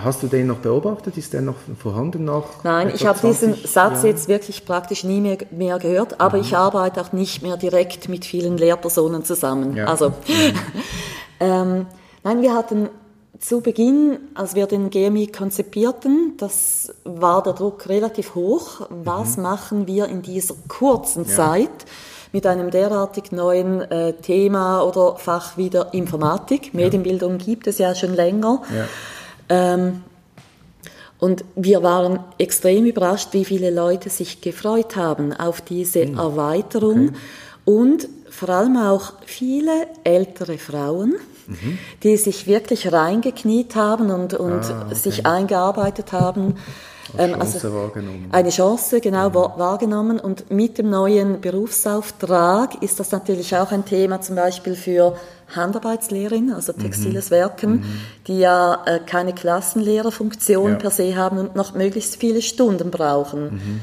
[0.03, 1.17] Hast du den noch beobachtet?
[1.17, 2.45] Ist der noch vorhanden nach?
[2.65, 4.07] Nein, ich habe diesen Satz Jahren?
[4.07, 6.45] jetzt wirklich praktisch nie mehr, mehr gehört, aber mhm.
[6.45, 9.77] ich arbeite auch nicht mehr direkt mit vielen Lehrpersonen zusammen.
[9.77, 9.87] Ja.
[9.87, 10.15] Also, mhm.
[11.41, 11.87] ähm,
[12.25, 12.89] nein, wir hatten
[13.39, 18.87] zu Beginn, als wir den GMI konzipierten, das war der Druck relativ hoch.
[18.91, 19.43] Was mhm.
[19.43, 21.37] machen wir in dieser kurzen ja.
[21.37, 21.87] Zeit?
[22.33, 26.75] Mit einem derartig neuen äh, Thema oder Fach wie der Informatik.
[26.75, 28.63] Medienbildung gibt es ja schon länger.
[29.49, 30.03] Ähm,
[31.19, 36.19] und wir waren extrem überrascht, wie viele Leute sich gefreut haben auf diese mhm.
[36.19, 37.19] Erweiterung okay.
[37.67, 41.17] und vor allem auch viele ältere Frauen,
[41.47, 41.79] mhm.
[42.03, 44.95] die sich wirklich reingekniet haben und, und ah, okay.
[44.95, 46.55] sich eingearbeitet haben
[47.17, 48.29] eine Chance also wahrgenommen.
[48.33, 49.35] Eine Chance, genau, mhm.
[49.35, 50.21] wahrgenommen.
[50.21, 55.17] Und mit dem neuen Berufsauftrag ist das natürlich auch ein Thema zum Beispiel für
[55.55, 57.35] Handarbeitslehrerin, also textiles mhm.
[57.35, 58.01] Werken, mhm.
[58.27, 60.79] die ja äh, keine Klassenlehrerfunktion ja.
[60.79, 63.43] per se haben und noch möglichst viele Stunden brauchen.
[63.43, 63.81] Mhm.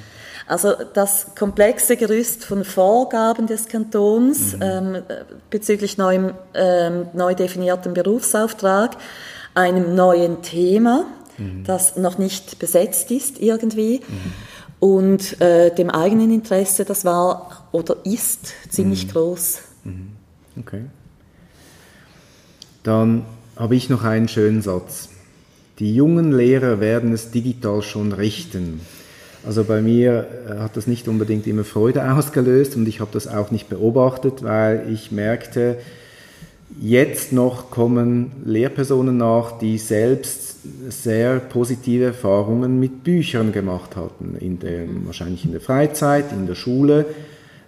[0.47, 4.61] Also das komplexe Gerüst von Vorgaben des Kantons mhm.
[4.61, 4.97] ähm,
[5.49, 8.95] bezüglich neuem, ähm, neu definiertem Berufsauftrag,
[9.53, 11.05] einem neuen Thema,
[11.37, 11.63] mhm.
[11.65, 14.01] das noch nicht besetzt ist irgendwie.
[14.07, 14.33] Mhm.
[14.79, 19.11] Und äh, dem eigenen Interesse, das war oder ist ziemlich mhm.
[19.11, 19.59] groß.
[19.83, 20.09] Mhm.
[20.59, 20.81] Okay.
[22.83, 23.23] Dann
[23.55, 25.09] habe ich noch einen schönen Satz.
[25.79, 28.81] Die jungen Lehrer werden es digital schon richten.
[29.45, 33.27] Also bei mir äh, hat das nicht unbedingt immer Freude ausgelöst und ich habe das
[33.27, 35.77] auch nicht beobachtet, weil ich merkte,
[36.79, 40.46] Jetzt noch kommen Lehrpersonen nach, die selbst
[40.89, 46.55] sehr positive Erfahrungen mit Büchern gemacht hatten, in der, wahrscheinlich in der Freizeit, in der
[46.55, 47.05] Schule.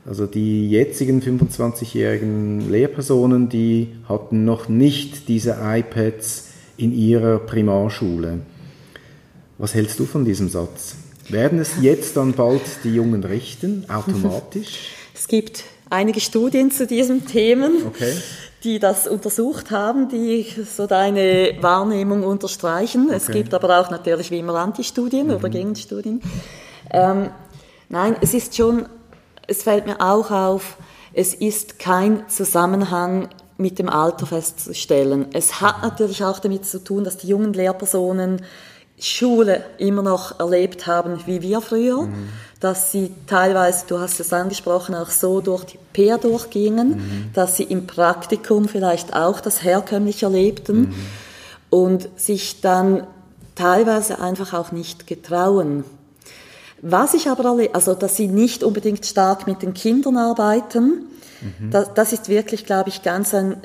[0.05, 6.47] Also die jetzigen 25-jährigen Lehrpersonen, die hatten noch nicht diese iPads
[6.77, 8.39] in ihrer Primarschule.
[9.57, 10.95] Was hältst du von diesem Satz?
[11.27, 14.93] Werden es jetzt dann bald die Jungen richten, automatisch?
[15.13, 17.85] Es gibt einige Studien zu diesen Themen.
[17.85, 18.13] Okay
[18.63, 23.05] die das untersucht haben, die so deine Wahrnehmung unterstreichen.
[23.07, 23.15] Okay.
[23.15, 25.35] Es gibt aber auch natürlich wie immer Antistudien mhm.
[25.35, 26.21] oder Gegenstudien.
[26.91, 27.29] Ähm,
[27.87, 28.87] nein, es ist schon,
[29.47, 30.77] es fällt mir auch auf,
[31.13, 35.27] es ist kein Zusammenhang mit dem Alter festzustellen.
[35.33, 38.41] Es hat natürlich auch damit zu tun, dass die jungen Lehrpersonen
[38.99, 42.29] Schule immer noch erlebt haben wie wir früher, mhm.
[42.59, 47.29] Dass sie teilweise, du hast es angesprochen, auch so durch die Peer durchgingen, mhm.
[47.33, 50.95] dass sie im Praktikum vielleicht auch das herkömmlich erlebten mhm.
[51.69, 53.07] und sich dann
[53.55, 55.85] teilweise einfach auch nicht getrauen.
[56.81, 61.07] Was ich aber erlebe, also dass sie nicht unbedingt stark mit den Kindern arbeiten,
[61.41, 61.71] mhm.
[61.71, 63.57] das, das ist wirklich, glaube ich, ganz ein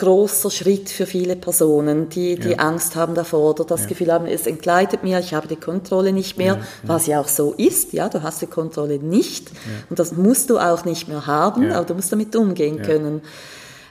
[0.00, 2.56] großer Schritt für viele Personen, die, die ja.
[2.56, 3.88] Angst haben davor oder das ja.
[3.88, 6.60] Gefühl haben, es entgleitet mir, ich habe die Kontrolle nicht mehr, ja.
[6.82, 9.50] was ja auch so ist, ja, du hast die Kontrolle nicht
[9.88, 13.20] und das musst du auch nicht mehr haben, aber du musst damit umgehen können.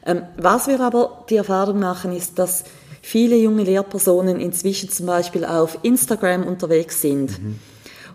[0.05, 2.63] Ähm, was wir aber die Erfahrung machen, ist, dass
[3.01, 7.59] viele junge Lehrpersonen inzwischen zum Beispiel auf Instagram unterwegs sind mhm.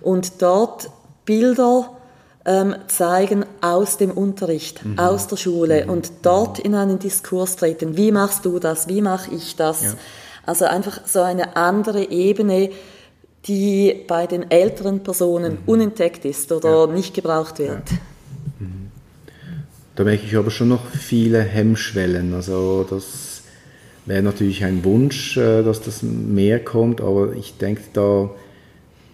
[0.01, 0.91] und dort
[1.25, 1.91] Bilder
[2.45, 4.99] ähm, zeigen aus dem Unterricht, mhm.
[4.99, 5.91] aus der Schule mhm.
[5.91, 7.97] und dort in einen Diskurs treten.
[7.97, 8.89] Wie machst du das?
[8.89, 9.83] Wie mache ich das?
[9.83, 9.95] Ja.
[10.47, 12.71] Also einfach so eine andere Ebene,
[13.47, 15.59] die bei den älteren Personen mhm.
[15.67, 16.93] unentdeckt ist oder ja.
[16.93, 17.91] nicht gebraucht wird.
[17.91, 17.97] Ja.
[18.61, 18.91] Mhm.
[19.97, 22.35] Da merke ich aber schon noch viele Hemmschwellen.
[22.35, 23.43] Also das
[24.07, 28.31] wäre natürlich ein Wunsch, äh, dass das mehr kommt, aber ich denke da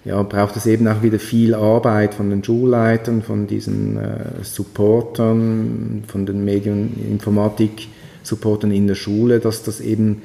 [0.05, 6.05] ja, braucht es eben auch wieder viel Arbeit von den Schulleitern, von diesen äh, Supportern,
[6.07, 10.23] von den Medieninformatik-Supportern in der Schule, dass das eben,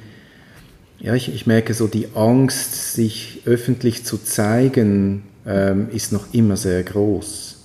[1.00, 6.56] ja, ich, ich merke so, die Angst, sich öffentlich zu zeigen, ähm, ist noch immer
[6.56, 7.58] sehr groß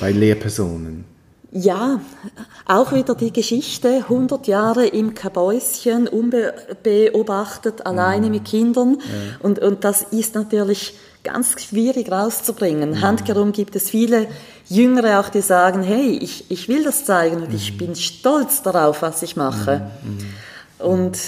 [0.00, 1.13] bei Lehrpersonen.
[1.56, 2.00] Ja,
[2.66, 8.32] auch wieder die Geschichte, 100 Jahre im Kabäuschen, unbeobachtet, alleine mhm.
[8.32, 8.98] mit Kindern.
[8.98, 9.36] Ja.
[9.38, 12.90] Und, und das ist natürlich ganz schwierig rauszubringen.
[12.90, 13.00] Mhm.
[13.02, 14.26] Handkerum gibt es viele
[14.68, 17.54] Jüngere auch, die sagen, hey, ich, ich will das zeigen und mhm.
[17.54, 19.92] ich bin stolz darauf, was ich mache.
[20.02, 20.10] Mhm.
[20.10, 20.90] mhm.
[20.90, 21.18] Und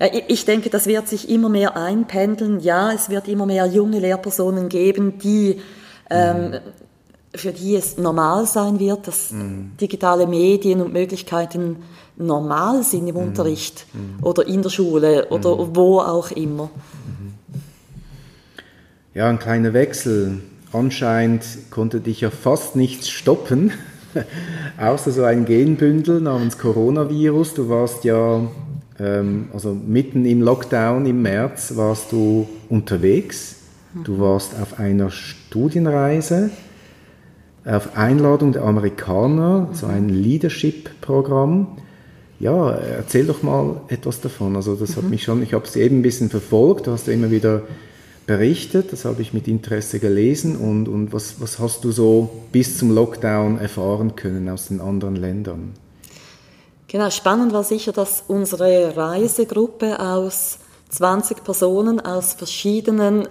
[0.00, 2.60] ja, ich denke, das wird sich immer mehr einpendeln.
[2.60, 5.60] Ja, es wird immer mehr junge Lehrpersonen geben, die
[6.08, 6.60] ähm.
[7.34, 9.72] Für die es normal sein wird, dass mhm.
[9.80, 11.76] digitale Medien und Möglichkeiten
[12.16, 13.86] normal sind im Unterricht
[14.20, 16.70] oder in der Schule oder wo auch immer.
[19.14, 20.40] Ja, ein kleiner Wechsel.
[20.72, 23.72] Anscheinend konnte dich ja fast nichts stoppen,
[24.78, 27.54] außer so ein Genbündel namens Coronavirus.
[27.54, 28.40] Du warst ja,
[28.98, 33.56] ähm, also mitten im Lockdown im März warst du unterwegs.
[34.04, 36.50] Du warst auf einer Studienreise
[37.64, 41.78] auf Einladung der Amerikaner, so ein Leadership-Programm.
[42.40, 44.56] Ja, erzähl doch mal etwas davon.
[44.56, 45.10] Also das hat mhm.
[45.10, 47.62] mich schon, ich habe es eben ein bisschen verfolgt, du hast ja immer wieder
[48.26, 50.56] berichtet, das habe ich mit Interesse gelesen.
[50.56, 55.16] Und, und was, was hast du so bis zum Lockdown erfahren können aus den anderen
[55.16, 55.74] Ländern?
[56.88, 60.58] Genau, spannend war sicher, dass unsere Reisegruppe aus
[60.90, 63.26] 20 Personen aus verschiedenen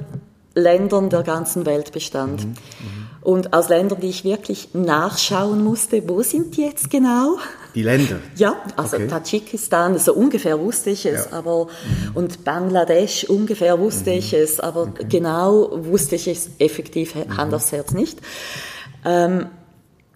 [0.56, 2.44] Ländern der ganzen Welt bestand.
[2.44, 3.11] Mhm, mhm.
[3.21, 7.38] Und aus Ländern, die ich wirklich nachschauen musste, wo sind die jetzt genau?
[7.75, 8.17] Die Länder?
[8.36, 9.07] Ja, also okay.
[9.07, 11.38] Tadschikistan, so ungefähr wusste ich es, ja.
[11.38, 12.15] aber mhm.
[12.15, 14.17] und Bangladesch ungefähr wusste mhm.
[14.17, 15.05] ich es, aber okay.
[15.07, 17.38] genau wusste ich es effektiv mhm.
[17.38, 18.19] Hand aufs Herz nicht.
[19.05, 19.47] Ähm,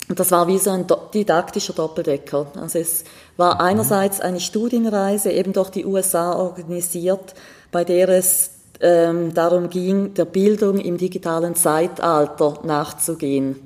[0.07, 2.47] das war wie so ein didaktischer Doppeldecker.
[2.59, 3.03] Also es
[3.37, 3.61] war mhm.
[3.61, 7.35] einerseits eine Studienreise eben durch die USA organisiert,
[7.71, 13.65] bei der es ähm, darum ging, der Bildung im digitalen Zeitalter nachzugehen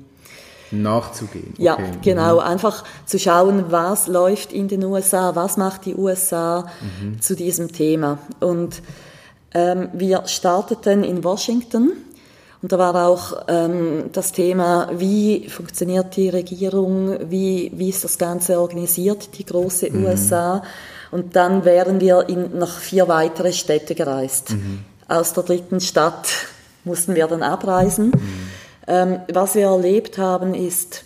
[0.72, 1.52] nachzugehen.
[1.54, 1.62] Okay.
[1.62, 2.34] Ja, genau.
[2.34, 2.40] Mhm.
[2.40, 7.20] Einfach zu schauen, was läuft in den USA, was macht die USA mhm.
[7.20, 8.18] zu diesem Thema.
[8.40, 8.82] Und
[9.54, 11.92] ähm, wir starteten in Washington.
[12.62, 18.18] Und da war auch ähm, das Thema, wie funktioniert die Regierung, wie, wie ist das
[18.18, 20.04] Ganze organisiert, die große mhm.
[20.04, 20.62] USA.
[21.10, 24.50] Und dann wären wir in noch vier weitere Städte gereist.
[24.50, 24.84] Mhm.
[25.10, 26.28] Aus der dritten Stadt
[26.84, 28.06] mussten wir dann abreisen.
[28.06, 28.50] Mhm.
[28.86, 31.04] Ähm, was wir erlebt haben, ist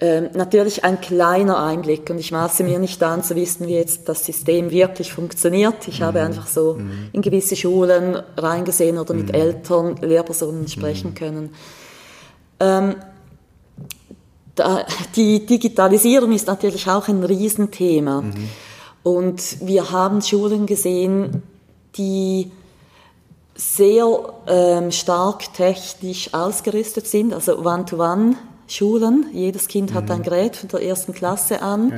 [0.00, 4.08] ähm, natürlich ein kleiner Einblick und ich maße mir nicht an zu wissen, wie jetzt
[4.08, 5.86] das System wirklich funktioniert.
[5.86, 6.04] Ich mhm.
[6.04, 7.10] habe einfach so mhm.
[7.12, 9.34] in gewisse Schulen reingesehen oder mit mhm.
[9.34, 11.14] Eltern, Lehrpersonen sprechen mhm.
[11.14, 11.54] können.
[12.58, 12.96] Ähm,
[14.56, 14.84] da,
[15.14, 18.24] die Digitalisierung ist natürlich auch ein Riesenthema.
[19.02, 21.42] Und wir haben Schulen gesehen,
[21.96, 22.50] die
[23.56, 28.32] sehr ähm, stark technisch ausgerüstet sind, also One-to-One.
[28.32, 28.36] -One
[28.68, 29.26] Schulen.
[29.32, 30.24] Jedes Kind hat ein mhm.
[30.24, 31.90] Gerät von der ersten Klasse an.
[31.90, 31.96] Ja.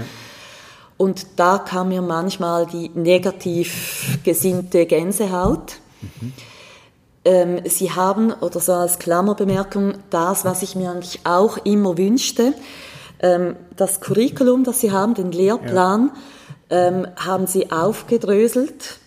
[0.97, 5.77] Und da kam mir manchmal die negativ gesinnte Gänsehaut.
[6.01, 6.33] Mhm.
[7.25, 12.55] Ähm, sie haben, oder so als Klammerbemerkung, das, was ich mir eigentlich auch immer wünschte,
[13.21, 16.11] ähm, das Curriculum, das sie haben, den Lehrplan,
[16.71, 16.89] ja.
[16.89, 18.99] ähm, haben sie aufgedröselt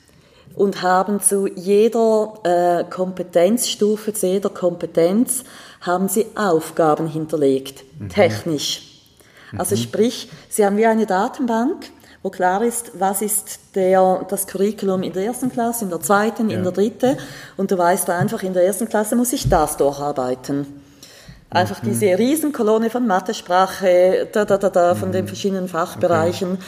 [0.55, 5.43] und haben zu jeder äh, Kompetenzstufe, zu jeder Kompetenz
[5.81, 8.09] haben sie Aufgaben hinterlegt, mhm.
[8.09, 8.87] technisch.
[9.57, 9.79] Also mhm.
[9.79, 11.89] sprich, sie haben wie eine Datenbank,
[12.23, 16.49] wo klar ist, was ist der, das Curriculum in der ersten Klasse, in der zweiten,
[16.49, 16.57] ja.
[16.57, 17.17] in der dritten.
[17.57, 20.81] Und du weißt einfach, in der ersten Klasse muss ich das durcharbeiten.
[21.49, 21.89] Einfach mhm.
[21.89, 25.27] diese Riesenkolonne von Mathesprache, da, da, da, da, von den mhm.
[25.27, 26.53] verschiedenen Fachbereichen.
[26.53, 26.63] Okay.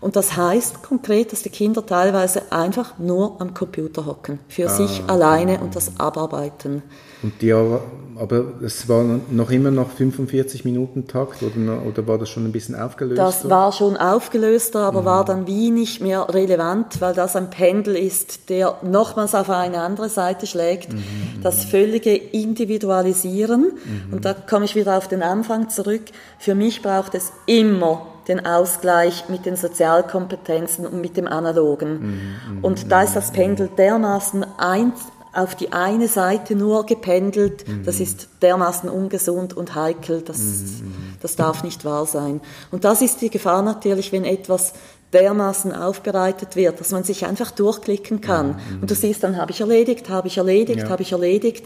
[0.00, 4.70] Und das heißt konkret, dass die Kinder teilweise einfach nur am Computer hocken, für ah,
[4.70, 6.82] sich alleine und das abarbeiten.
[7.22, 7.82] Und die aber,
[8.16, 12.52] aber es war noch immer noch 45 Minuten Takt oder, oder war das schon ein
[12.52, 13.18] bisschen aufgelöst?
[13.18, 15.04] Das war schon aufgelöster, aber mhm.
[15.04, 19.82] war dann wie nicht mehr relevant, weil das ein Pendel ist, der nochmals auf eine
[19.82, 20.94] andere Seite schlägt.
[20.94, 21.02] Mhm.
[21.42, 23.72] Das völlige Individualisieren.
[23.74, 24.14] Mhm.
[24.14, 26.04] Und da komme ich wieder auf den Anfang zurück.
[26.38, 31.92] Für mich braucht es immer den Ausgleich mit den Sozialkompetenzen und mit dem Analogen.
[31.92, 34.92] Mhm, mhm und da ist das Pendel dermaßen ein,
[35.32, 37.84] auf die eine Seite nur gependelt, mhm.
[37.84, 41.14] das ist dermaßen ungesund und heikel, das, mhm.
[41.22, 42.40] das darf nicht wahr sein.
[42.70, 44.72] Und das ist die Gefahr natürlich, wenn etwas
[45.12, 48.48] dermaßen aufbereitet wird, dass man sich einfach durchklicken kann.
[48.48, 48.82] Mhm.
[48.82, 50.88] Und du siehst, dann habe ich erledigt, habe ich erledigt, ja.
[50.88, 51.64] habe ich erledigt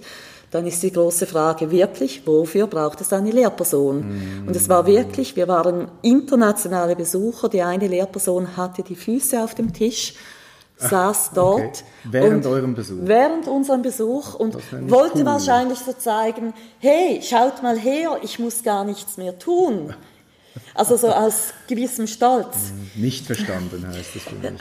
[0.50, 3.98] dann ist die große Frage wirklich, wofür braucht es eine Lehrperson?
[3.98, 4.48] Mm.
[4.48, 9.54] Und es war wirklich, wir waren internationale Besucher, die eine Lehrperson hatte die Füße auf
[9.54, 10.14] dem Tisch,
[10.76, 11.60] saß dort.
[11.60, 11.84] Okay.
[12.04, 12.98] Während eurem Besuch?
[13.02, 14.56] Während unserem Besuch und
[14.90, 15.24] wollte cool.
[15.26, 19.94] wahrscheinlich so zeigen, hey, schaut mal her, ich muss gar nichts mehr tun.
[20.74, 22.72] Also so aus gewissem Stolz.
[22.72, 23.02] Mhm.
[23.02, 24.60] Nicht verstanden heißt das für mich.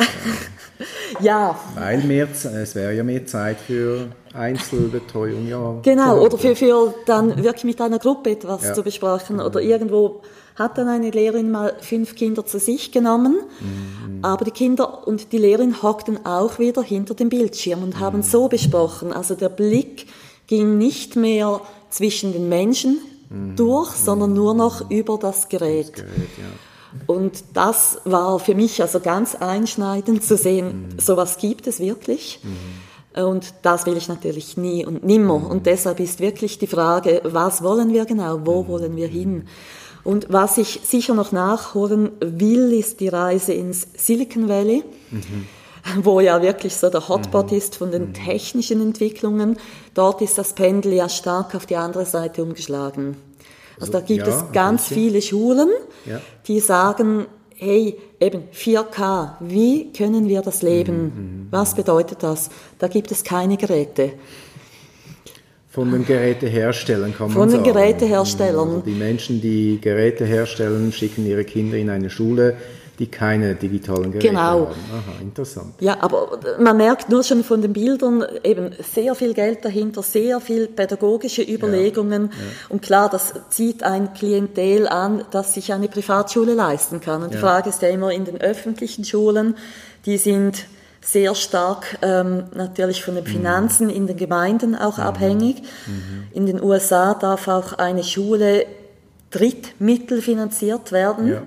[1.19, 1.59] ja.
[1.75, 5.79] Weil mehr, es wäre ja mehr Zeit für Einzelbetreuung, ja.
[5.83, 8.73] Genau, oder für, für dann wirklich mit einer Gruppe etwas ja.
[8.73, 9.39] zu besprechen.
[9.39, 10.21] Oder irgendwo
[10.55, 14.19] hat dann eine Lehrerin mal fünf Kinder zu sich genommen, mhm.
[14.23, 18.23] aber die Kinder und die Lehrerin hockten auch wieder hinter dem Bildschirm und haben mhm.
[18.23, 19.13] so besprochen.
[19.13, 20.07] Also der Blick
[20.47, 22.99] ging nicht mehr zwischen den Menschen
[23.33, 23.55] mhm.
[23.55, 25.89] durch, sondern nur noch über das Gerät.
[25.89, 27.05] Das Gerät ja.
[27.07, 30.99] Und das war für mich also ganz einschneidend zu sehen, mhm.
[30.99, 32.39] sowas gibt es wirklich.
[32.43, 33.23] Mhm.
[33.23, 35.39] Und das will ich natürlich nie und nimmer.
[35.39, 35.45] Mhm.
[35.47, 38.67] Und deshalb ist wirklich die Frage, was wollen wir genau, wo mhm.
[38.67, 39.47] wollen wir hin?
[40.03, 44.83] Und was ich sicher noch nachholen will, ist die Reise ins Silicon Valley.
[45.11, 45.47] Mhm
[46.01, 47.57] wo ja wirklich so der Hotspot mhm.
[47.57, 48.13] ist von den mhm.
[48.13, 49.57] technischen Entwicklungen.
[49.93, 53.17] Dort ist das Pendel ja stark auf die andere Seite umgeschlagen.
[53.79, 55.69] Also, da gibt ja, es ganz viele Schulen,
[56.05, 56.21] ja.
[56.47, 57.25] die sagen,
[57.55, 60.95] hey, eben 4K, wie können wir das leben?
[60.95, 62.49] Mhm, mhm, Was bedeutet das?
[62.77, 64.13] Da gibt es keine Geräte.
[65.69, 67.73] Von den Geräteherstellern kann man Von den sagen.
[67.73, 68.69] Geräteherstellern.
[68.69, 72.57] Also die Menschen, die Geräte herstellen, schicken ihre Kinder in eine Schule,
[72.99, 74.41] die keine digitalen Geräte genau.
[74.41, 74.75] haben.
[74.91, 75.73] Aha, interessant.
[75.79, 80.39] Ja, aber man merkt nur schon von den Bildern eben sehr viel Geld dahinter, sehr
[80.39, 82.23] viel pädagogische Überlegungen.
[82.23, 82.43] Ja, ja.
[82.69, 87.23] Und klar, das zieht ein Klientel an, das sich eine Privatschule leisten kann.
[87.23, 87.35] Und ja.
[87.35, 89.55] die Frage ist ja immer in den öffentlichen Schulen,
[90.05, 90.65] die sind
[91.01, 93.29] sehr stark ähm, natürlich von den mhm.
[93.29, 95.03] Finanzen in den Gemeinden auch mhm.
[95.03, 95.61] abhängig.
[95.87, 96.27] Mhm.
[96.31, 98.65] In den USA darf auch eine Schule
[99.31, 101.27] drittmittelfinanziert werden.
[101.27, 101.41] Ja.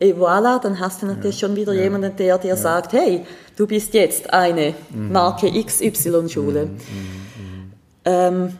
[0.00, 1.48] Et voilà, dann hast du natürlich ja.
[1.48, 1.82] schon wieder ja.
[1.82, 3.24] jemanden, der dir sagt, hey,
[3.56, 5.12] du bist jetzt eine mhm.
[5.12, 6.66] Marke XY-Schule.
[6.66, 6.72] Mhm.
[6.72, 7.72] Mhm.
[8.04, 8.58] Ähm,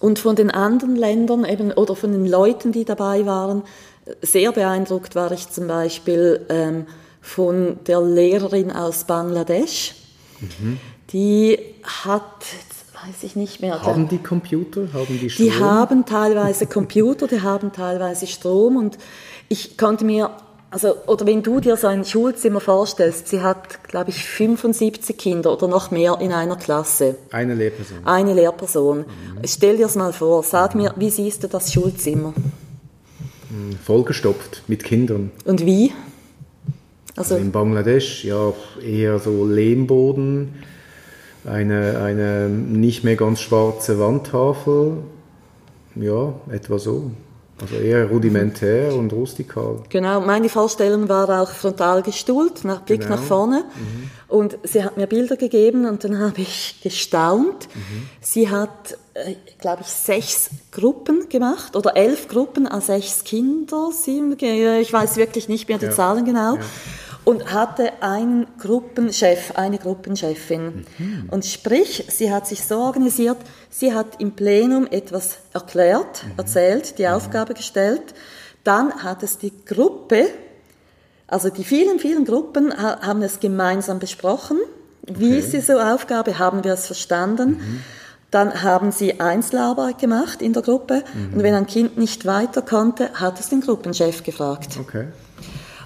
[0.00, 3.62] und von den anderen Ländern eben, oder von den Leuten, die dabei waren,
[4.20, 6.86] sehr beeindruckt war ich zum Beispiel ähm,
[7.20, 9.94] von der Lehrerin aus Bangladesch.
[10.40, 10.78] Mhm.
[11.12, 12.44] Die hat,
[12.94, 13.80] weiß ich nicht mehr.
[13.82, 14.88] Haben die Computer?
[14.92, 15.46] Haben die Strom?
[15.46, 18.98] Die haben teilweise Computer, die haben teilweise Strom und
[19.48, 20.30] ich konnte mir,
[20.70, 25.52] also, oder wenn du dir so ein Schulzimmer vorstellst, sie hat, glaube ich, 75 Kinder
[25.52, 27.16] oder noch mehr in einer Klasse.
[27.30, 27.98] Eine Lehrperson.
[28.04, 28.98] Eine Lehrperson.
[28.98, 29.04] Mhm.
[29.44, 30.82] Stell dir das mal vor, sag mhm.
[30.82, 32.32] mir, wie siehst du das Schulzimmer?
[33.84, 35.30] Vollgestopft mit Kindern.
[35.44, 35.92] Und wie?
[37.16, 40.54] Also, also in Bangladesch ja eher so Lehmboden,
[41.44, 44.98] eine, eine nicht mehr ganz schwarze Wandtafel,
[45.96, 47.10] ja, etwa so.
[47.62, 49.84] Also eher rudimentär und rustikal.
[49.88, 53.14] Genau, meine Vorstellung war auch frontal gestuhlt, nach Blick genau.
[53.14, 53.64] nach vorne.
[53.76, 54.10] Mhm.
[54.26, 57.68] Und sie hat mir Bilder gegeben und dann habe ich gestaunt.
[57.72, 58.08] Mhm.
[58.20, 63.90] Sie hat, äh, glaube ich, sechs Gruppen gemacht oder elf Gruppen an sechs Kinder.
[63.92, 65.92] Sieben, ich weiß wirklich nicht mehr die ja.
[65.92, 66.56] Zahlen genau.
[66.56, 66.62] Ja
[67.24, 70.86] und hatte einen Gruppenchef, eine Gruppenchefin.
[70.98, 71.28] Mhm.
[71.30, 73.38] Und sprich, sie hat sich so organisiert,
[73.70, 76.32] sie hat im Plenum etwas erklärt, mhm.
[76.36, 77.12] erzählt, die mhm.
[77.12, 78.14] Aufgabe gestellt.
[78.64, 80.26] Dann hat es die Gruppe,
[81.26, 84.58] also die vielen, vielen Gruppen haben es gemeinsam besprochen.
[85.06, 86.38] Wie ist diese Aufgabe?
[86.38, 87.50] Haben wir es verstanden?
[87.50, 87.80] Mhm.
[88.30, 91.34] Dann haben sie Einzelarbeit gemacht in der Gruppe mhm.
[91.34, 94.78] und wenn ein Kind nicht weiter konnte, hat es den Gruppenchef gefragt.
[94.80, 95.08] Okay.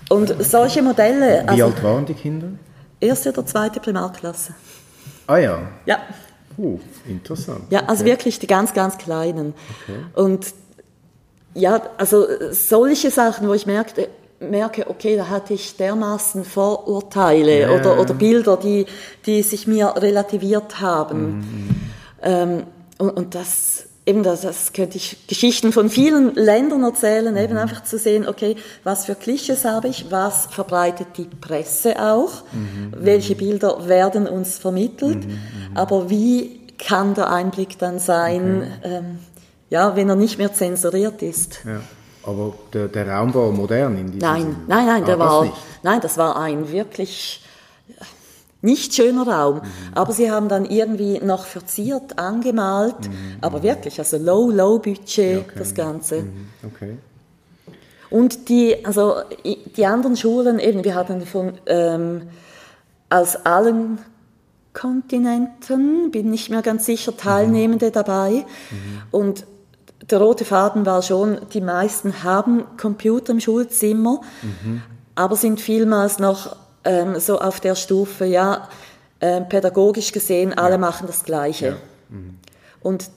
[0.09, 1.43] Und solche Modelle.
[1.45, 2.49] Wie also, alt waren die Kinder?
[3.01, 4.55] Erste oder zweite Primarklasse.
[5.27, 5.61] Ah ja.
[5.85, 5.99] Ja.
[6.57, 7.65] Uh, interessant.
[7.71, 8.13] Ja, also okay.
[8.13, 9.53] wirklich die ganz, ganz Kleinen.
[9.83, 9.99] Okay.
[10.15, 10.47] Und
[11.55, 14.09] ja, also solche Sachen, wo ich merkte,
[14.41, 17.71] merke, okay, da hatte ich dermaßen Vorurteile ja.
[17.71, 18.87] oder, oder Bilder, die,
[19.25, 21.39] die sich mir relativiert haben.
[21.39, 21.69] Mhm.
[22.23, 22.63] Ähm,
[22.99, 27.59] und, und das eben das, das könnte ich Geschichten von vielen Ländern erzählen, eben mhm.
[27.59, 32.93] einfach zu sehen, okay, was für Klischees habe ich, was verbreitet die Presse auch, mhm.
[32.97, 35.33] welche Bilder werden uns vermittelt, mhm.
[35.33, 35.77] mhm.
[35.77, 38.97] aber wie kann der Einblick dann sein, okay.
[38.97, 39.19] ähm,
[39.71, 41.61] ja, wenn er nicht mehr zensuriert ist.
[41.65, 41.81] Ja.
[42.23, 44.57] Aber der, der Raum war modern in diesem Nein, Sinne.
[44.67, 45.53] nein, nein, der ah, war,
[45.83, 47.41] nein, das war ein wirklich
[48.63, 49.63] nicht schöner Raum, mhm.
[49.95, 53.37] aber sie haben dann irgendwie noch verziert, angemalt, mhm.
[53.41, 55.59] aber wirklich, also low, low Budget, okay.
[55.59, 56.23] das Ganze.
[56.23, 56.49] Mhm.
[56.65, 56.97] Okay.
[58.11, 62.23] Und die, also die anderen Schulen, eben, wir hatten von ähm,
[63.11, 63.99] aus allen
[64.73, 67.17] Kontinenten, bin nicht mehr ganz sicher, mhm.
[67.17, 68.31] Teilnehmende dabei.
[68.71, 69.03] Mhm.
[69.11, 69.47] Und
[70.11, 74.83] der rote Faden war schon, die meisten haben Computer im Schulzimmer, mhm.
[75.15, 78.68] aber sind vielmals noch ähm, so auf der Stufe, ja,
[79.20, 80.78] äh, pädagogisch gesehen, alle ja.
[80.78, 81.66] machen das Gleiche.
[81.66, 81.76] Ja.
[82.09, 82.39] Mhm.
[82.80, 83.11] Und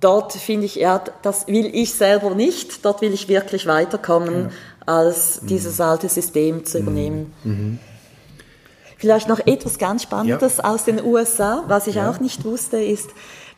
[0.00, 4.50] dort finde ich, ja, das will ich selber nicht, dort will ich wirklich weiterkommen, ja.
[4.86, 5.46] als mhm.
[5.48, 6.82] dieses alte System zu mhm.
[6.82, 7.34] übernehmen.
[7.44, 7.78] Mhm.
[8.98, 13.08] Vielleicht noch etwas ganz Spannendes aus den USA, was ich auch nicht wusste, ist,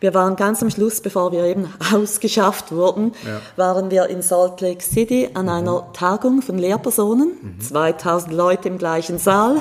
[0.02, 3.40] wir waren ganz am Schluss, bevor wir eben ausgeschafft wurden, ja.
[3.56, 5.52] waren wir in Salt Lake City an mhm.
[5.52, 7.60] einer Tagung von Lehrpersonen, mhm.
[7.60, 9.54] 2000 Leute im gleichen Saal.
[9.54, 9.60] Mhm.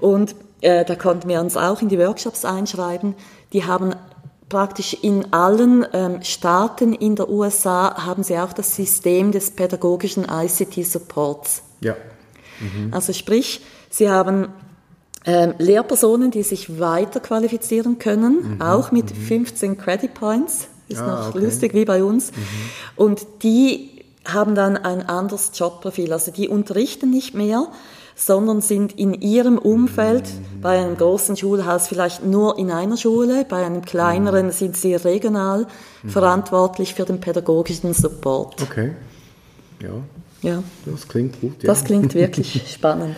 [0.00, 3.14] Und äh, da konnten wir uns auch in die Workshops einschreiben.
[3.52, 3.94] Die haben
[4.48, 10.24] praktisch in allen ähm, Staaten in der USA haben sie auch das System des pädagogischen
[10.24, 11.62] ICT-Supports.
[11.80, 11.96] Ja.
[12.60, 12.92] Mhm.
[12.92, 14.48] Also sprich, sie haben
[15.26, 19.22] ähm, Lehrpersonen, die sich weiter qualifizieren können, mhm, auch mit mhm.
[19.22, 21.44] 15 Credit Points, ist ah, noch okay.
[21.44, 22.32] lustig wie bei uns.
[22.32, 22.36] Mhm.
[22.96, 23.90] Und die
[24.24, 26.12] haben dann ein anderes Jobprofil.
[26.12, 27.68] Also die unterrichten nicht mehr,
[28.14, 30.60] sondern sind in ihrem Umfeld mhm.
[30.60, 34.52] bei einem großen Schulhaus vielleicht nur in einer Schule, bei einem kleineren mhm.
[34.52, 35.66] sind sie regional
[36.02, 36.08] mhm.
[36.08, 38.62] verantwortlich für den pädagogischen Support.
[38.62, 38.92] Okay.
[39.82, 39.90] Ja.
[40.42, 40.62] Ja.
[40.86, 41.62] Das klingt gut.
[41.62, 41.66] Ja.
[41.66, 43.16] Das klingt wirklich spannend.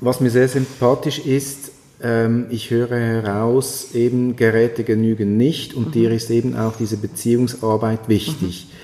[0.00, 1.72] Was mir sehr sympathisch ist,
[2.02, 5.92] ähm, ich höre heraus, eben Geräte genügen nicht und mhm.
[5.92, 8.66] dir ist eben auch diese Beziehungsarbeit wichtig.
[8.68, 8.76] Mhm.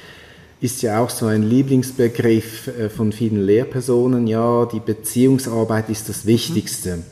[0.64, 6.24] Ist ja auch so ein Lieblingsbegriff äh, von vielen Lehrpersonen, ja, die Beziehungsarbeit ist das
[6.24, 6.98] Wichtigste.
[6.98, 7.02] Mhm.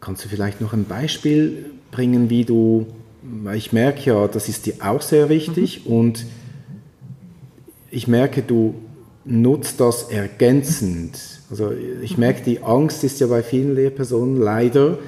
[0.00, 2.86] Kannst du vielleicht noch ein Beispiel bringen, wie du,
[3.22, 5.92] weil ich merke ja, das ist dir auch sehr wichtig mhm.
[5.92, 6.26] und
[7.90, 8.74] ich merke, du
[9.26, 11.18] nutzt das ergänzend
[11.50, 11.72] also
[12.02, 14.98] ich merke, die Angst ist ja bei vielen Lehrpersonen leider,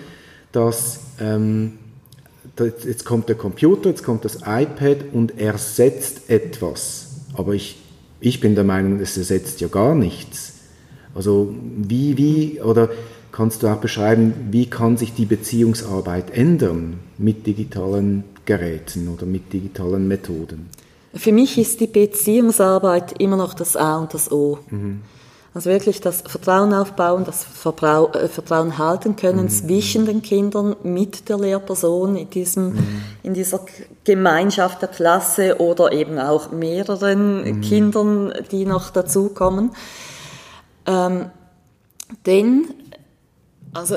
[0.52, 1.78] dass ähm,
[2.58, 7.08] jetzt kommt der Computer, jetzt kommt das iPad und ersetzt etwas.
[7.34, 7.76] Aber ich,
[8.20, 10.54] ich bin der Meinung, es ersetzt ja gar nichts.
[11.14, 12.88] Also wie, wie, oder
[13.32, 19.52] kannst du auch beschreiben, wie kann sich die Beziehungsarbeit ändern mit digitalen Geräten oder mit
[19.52, 20.66] digitalen Methoden?
[21.14, 24.58] Für mich ist die Beziehungsarbeit immer noch das A und das O.
[24.70, 25.02] Mhm.
[25.54, 29.48] Also wirklich das Vertrauen aufbauen, das Verbrau äh, Vertrauen halten können mhm.
[29.48, 33.02] zwischen den Kindern mit der Lehrperson in, diesem, mhm.
[33.22, 33.60] in dieser
[34.04, 37.60] Gemeinschaft der Klasse oder eben auch mehreren mhm.
[37.62, 39.72] Kindern, die noch dazukommen.
[40.86, 41.30] Ähm,
[42.26, 42.68] denn,
[43.72, 43.96] also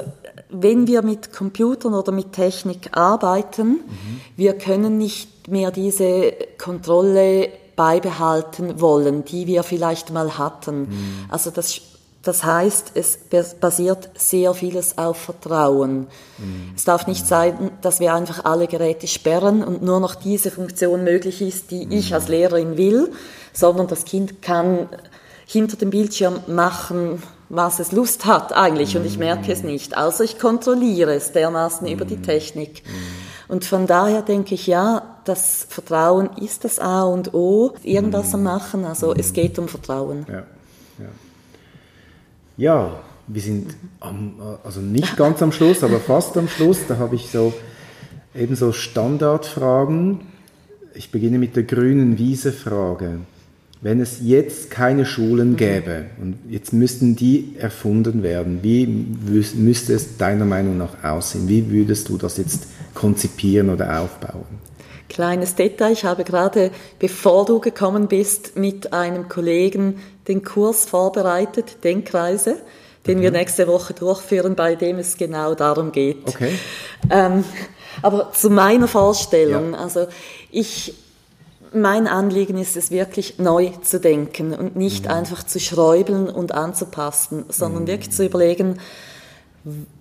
[0.49, 4.21] wenn wir mit Computern oder mit Technik arbeiten, mhm.
[4.35, 10.81] wir können nicht mehr diese Kontrolle beibehalten wollen, die wir vielleicht mal hatten.
[10.81, 11.25] Mhm.
[11.29, 11.81] Also das,
[12.21, 13.19] das heißt, es
[13.59, 16.07] basiert sehr vieles auf Vertrauen.
[16.37, 16.73] Mhm.
[16.75, 21.03] Es darf nicht sein, dass wir einfach alle Geräte sperren und nur noch diese Funktion
[21.03, 21.91] möglich ist, die mhm.
[21.91, 23.11] ich als Lehrerin will,
[23.53, 24.87] sondern das Kind kann
[25.47, 30.23] hinter dem Bildschirm machen, was es Lust hat eigentlich und ich merke es nicht, außer
[30.23, 32.83] ich kontrolliere es dermaßen über die Technik.
[33.51, 38.43] Und von daher denke ich, ja, das Vertrauen ist das A und O, irgendwas am
[38.43, 40.25] Machen, also es geht um Vertrauen.
[40.29, 40.43] Ja,
[40.97, 41.09] ja.
[42.55, 47.15] ja wir sind am, also nicht ganz am Schluss, aber fast am Schluss, da habe
[47.15, 47.51] ich so
[48.33, 50.21] eben so Standardfragen.
[50.93, 53.19] Ich beginne mit der grünen Wiese-Frage
[53.81, 55.57] wenn es jetzt keine Schulen mhm.
[55.57, 61.47] gäbe und jetzt müssten die erfunden werden, wie müsste es deiner Meinung nach aussehen?
[61.47, 64.45] Wie würdest du das jetzt konzipieren oder aufbauen?
[65.09, 69.95] Kleines Detail, ich habe gerade, bevor du gekommen bist, mit einem Kollegen
[70.27, 72.57] den Kurs vorbereitet, Denkreise,
[73.07, 73.23] den mhm.
[73.23, 76.27] wir nächste Woche durchführen, bei dem es genau darum geht.
[76.27, 76.53] Okay.
[77.09, 77.43] Ähm,
[78.01, 79.79] aber zu meiner Vorstellung, ja.
[79.79, 80.07] also
[80.49, 80.93] ich
[81.73, 85.11] mein Anliegen ist es wirklich neu zu denken und nicht mhm.
[85.11, 87.87] einfach zu schräubeln und anzupassen, sondern mhm.
[87.87, 88.79] wirklich zu überlegen,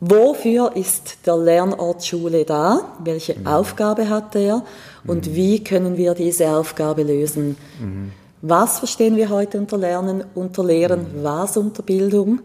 [0.01, 3.47] wofür ist der Lernort Schule da, welche mhm.
[3.47, 4.64] Aufgabe hat er
[5.07, 5.35] und mhm.
[5.35, 7.57] wie können wir diese Aufgabe lösen.
[7.81, 8.12] Mhm.
[8.43, 11.23] Was verstehen wir heute unter Lernen, unter Lehren, mhm.
[11.25, 12.41] was unter Bildung?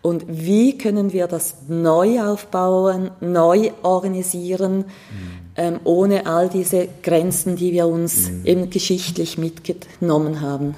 [0.00, 4.84] Und wie können wir das neu aufbauen, neu organisieren,
[5.58, 8.46] ähm, ohne all diese Grenzen, die wir uns mhm.
[8.46, 10.74] eben geschichtlich mitgenommen haben.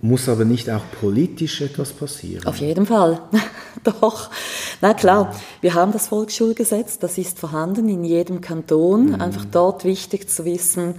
[0.00, 2.44] Muss aber nicht auch politisch etwas passieren?
[2.46, 3.20] Auf jeden Fall.
[3.84, 4.30] Doch.
[4.80, 9.10] Na klar, wir haben das Volksschulgesetz, das ist vorhanden in jedem Kanton.
[9.10, 9.20] Mhm.
[9.20, 10.96] Einfach dort wichtig zu wissen,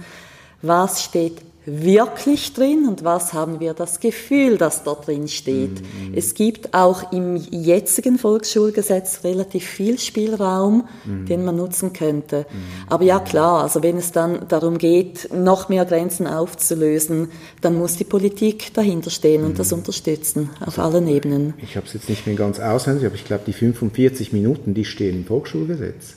[0.62, 5.80] was steht wirklich drin und was haben wir das Gefühl, dass dort drin steht.
[5.80, 6.14] Mhm.
[6.14, 11.26] Es gibt auch im jetzigen Volksschulgesetz relativ viel Spielraum, mhm.
[11.26, 12.40] den man nutzen könnte.
[12.50, 12.88] Mhm.
[12.88, 17.30] Aber ja klar, also wenn es dann darum geht, noch mehr Grenzen aufzulösen,
[17.62, 19.78] dann muss die Politik dahinter stehen und das mhm.
[19.78, 21.54] unterstützen auf allen Ebenen.
[21.62, 24.84] Ich habe es jetzt nicht mehr ganz auswendig, aber ich glaube, die 45 Minuten, die
[24.84, 26.16] stehen im Volksschulgesetz.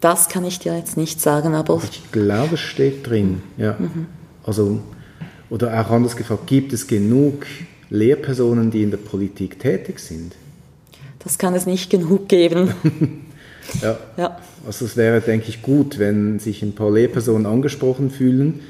[0.00, 1.80] Das kann ich dir jetzt nicht sagen, aber...
[1.90, 3.76] Ich glaube, es steht drin, ja.
[4.46, 4.80] Also,
[5.50, 7.46] oder auch anders gefragt, gibt es genug
[7.90, 10.34] Lehrpersonen, die in der Politik tätig sind?
[11.18, 12.70] Das kann es nicht genug geben.
[13.82, 13.98] ja.
[14.16, 14.38] ja.
[14.66, 18.60] Also es wäre, denke ich, gut, wenn sich ein paar Lehrpersonen angesprochen fühlen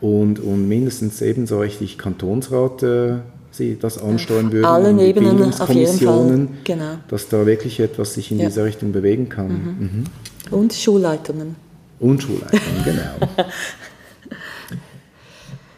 [0.00, 3.14] und, und mindestens ebenso richtig Kantonsrat äh,
[3.50, 4.64] sie das ansteuern würden.
[4.64, 6.48] Alle Ebenen auf jeden Fall.
[6.64, 6.94] Genau.
[7.08, 8.46] Dass da wirklich etwas sich in ja.
[8.46, 9.48] diese Richtung bewegen kann.
[9.48, 9.78] Mhm.
[9.80, 10.04] Mhm.
[10.50, 11.56] Und Schulleitungen.
[11.98, 13.44] Und Schulleitungen, genau.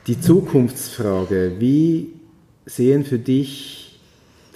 [0.09, 2.15] Die Zukunftsfrage, wie
[2.65, 4.01] sehen für dich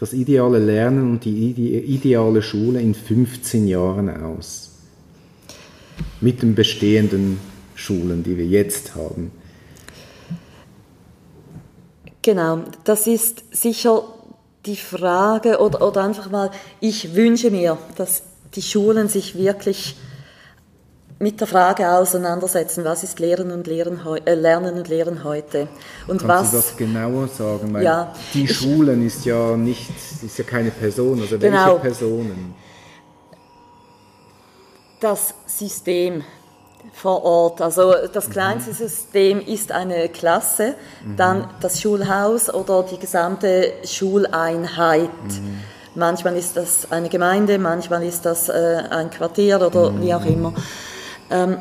[0.00, 4.70] das ideale Lernen und die ideale Schule in 15 Jahren aus?
[6.22, 7.38] Mit den bestehenden
[7.74, 9.30] Schulen, die wir jetzt haben.
[12.22, 14.04] Genau, das ist sicher
[14.64, 16.50] die Frage oder, oder einfach mal,
[16.80, 18.22] ich wünsche mir, dass
[18.54, 19.96] die Schulen sich wirklich
[21.18, 25.68] mit der Frage auseinandersetzen, was ist Lehren und Lehren, äh, Lernen und Lehren heute?
[26.06, 27.72] Und Kannst was, du das genauer sagen?
[27.72, 29.90] Weil ja, die ich, Schulen ist ja nicht,
[30.22, 32.54] ist ja keine Person, also genau, welche Personen?
[35.00, 36.24] Das System
[36.92, 38.32] vor Ort, also das mhm.
[38.32, 38.74] kleinste mhm.
[38.74, 41.16] System ist eine Klasse, mhm.
[41.16, 45.10] dann das Schulhaus oder die gesamte Schuleinheit.
[45.10, 45.60] Mhm.
[45.94, 50.54] Manchmal ist das eine Gemeinde, manchmal ist das äh, ein Quartier oder wie auch immer.
[51.32, 51.56] Ähm,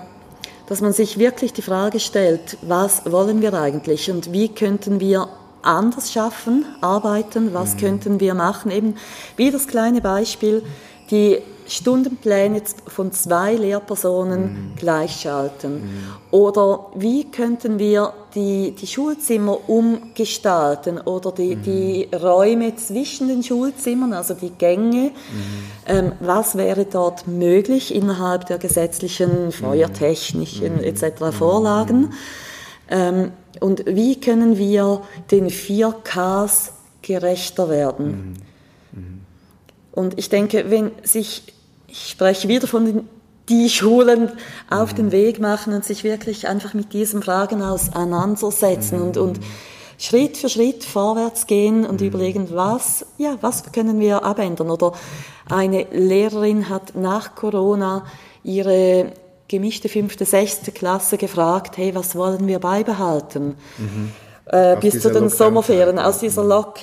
[0.67, 5.27] dass man sich wirklich die Frage stellt, was wollen wir eigentlich und wie könnten wir
[5.63, 7.79] anders schaffen, arbeiten, was mhm.
[7.79, 8.71] könnten wir machen.
[8.71, 8.95] Eben
[9.35, 10.63] wie das kleine Beispiel,
[11.09, 11.39] die
[11.71, 14.75] Stundenpläne von zwei Lehrpersonen mhm.
[14.75, 15.73] gleichschalten?
[15.73, 16.03] Mhm.
[16.31, 21.61] Oder wie könnten wir die, die Schulzimmer umgestalten oder die, mhm.
[21.61, 25.11] die Räume zwischen den Schulzimmern, also die Gänge?
[25.11, 25.11] Mhm.
[25.87, 29.51] Ähm, was wäre dort möglich innerhalb der gesetzlichen, mhm.
[29.53, 30.83] feuertechnischen mhm.
[30.83, 31.37] etc.
[31.37, 32.13] Vorlagen?
[32.89, 38.37] Ähm, und wie können wir den 4Ks gerechter werden?
[39.91, 41.43] Und ich denke, wenn sich
[41.91, 43.09] ich spreche wieder von den,
[43.49, 44.31] die Schulen
[44.69, 44.95] auf mhm.
[44.97, 49.05] den Weg machen und sich wirklich einfach mit diesen Fragen auseinandersetzen mhm.
[49.05, 49.39] und, und
[49.97, 52.07] Schritt für Schritt vorwärts gehen und mhm.
[52.07, 54.69] überlegen, was, ja, was können wir abändern?
[54.69, 54.93] Oder
[55.49, 58.05] eine Lehrerin hat nach Corona
[58.43, 59.11] ihre
[59.47, 63.55] gemischte fünfte, sechste Klasse gefragt, hey, was wollen wir beibehalten?
[63.77, 64.11] Mhm.
[64.45, 66.79] Äh, bis zu den Sommerferien, aus dieser Lock.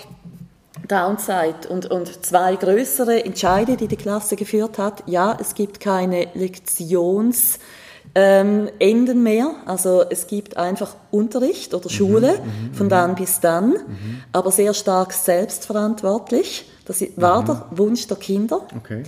[0.89, 5.05] Downzeit und, und zwei größere Entscheide, die die Klasse geführt hat.
[5.07, 7.59] Ja, es gibt keine Lektions-
[8.15, 9.55] ähm, Enden mehr.
[9.67, 14.23] Also es gibt einfach Unterricht oder Schule mhm, mhm von dann bis dann, mhm.
[14.33, 16.71] aber sehr stark selbstverantwortlich.
[16.85, 17.47] Das war mhm.
[17.47, 18.63] der Wunsch der Kinder.
[18.77, 19.03] Okay.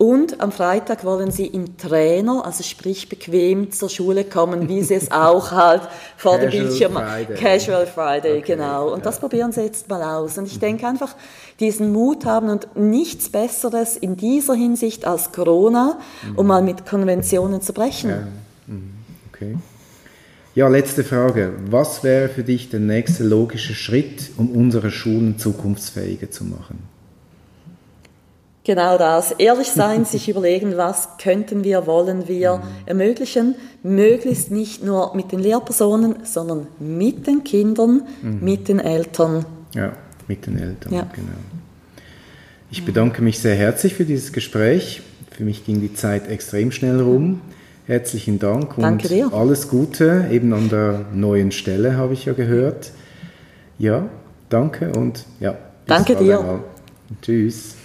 [0.00, 4.94] Und am Freitag wollen sie im Trainer, also sprich bequem zur Schule kommen, wie sie
[4.94, 5.82] es auch halt
[6.16, 7.36] vor dem Bildschirm Friday.
[7.36, 8.94] Casual Friday, okay, genau.
[8.94, 9.04] Und ja.
[9.04, 10.38] das probieren sie jetzt mal aus.
[10.38, 10.60] Und ich mhm.
[10.60, 11.14] denke einfach,
[11.60, 16.38] diesen Mut haben und nichts Besseres in dieser Hinsicht als Corona, mhm.
[16.38, 18.08] um mal mit Konventionen zu brechen.
[18.08, 18.26] Ja.
[18.68, 18.92] Mhm.
[19.30, 19.58] Okay.
[20.54, 21.52] Ja, letzte Frage.
[21.66, 26.88] Was wäre für dich der nächste logische Schritt, um unsere Schulen zukunftsfähiger zu machen?
[28.64, 29.32] Genau das.
[29.32, 32.62] Ehrlich sein, sich überlegen, was könnten wir, wollen wir mhm.
[32.86, 33.54] ermöglichen.
[33.82, 38.38] Möglichst nicht nur mit den Lehrpersonen, sondern mit den Kindern, mhm.
[38.42, 39.46] mit den Eltern.
[39.74, 39.92] Ja,
[40.28, 41.02] mit den Eltern, ja.
[41.14, 41.28] genau.
[42.70, 45.02] Ich bedanke mich sehr herzlich für dieses Gespräch.
[45.30, 47.40] Für mich ging die Zeit extrem schnell rum.
[47.86, 48.84] Herzlichen Dank und
[49.32, 52.92] alles Gute, eben an der neuen Stelle, habe ich ja gehört.
[53.78, 54.08] Ja,
[54.48, 55.56] danke und ja.
[55.86, 56.40] Danke dir.
[56.40, 56.60] Mal.
[57.22, 57.76] Tschüss.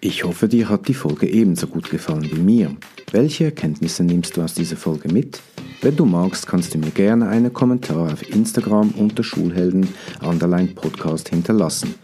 [0.00, 2.76] Ich hoffe, dir hat die Folge ebenso gut gefallen wie mir.
[3.12, 5.40] Welche Erkenntnisse nimmst du aus dieser Folge mit?
[5.82, 9.88] Wenn du magst, kannst du mir gerne einen Kommentar auf Instagram unter Schulhelden
[10.22, 11.94] Underline Podcast hinterlassen.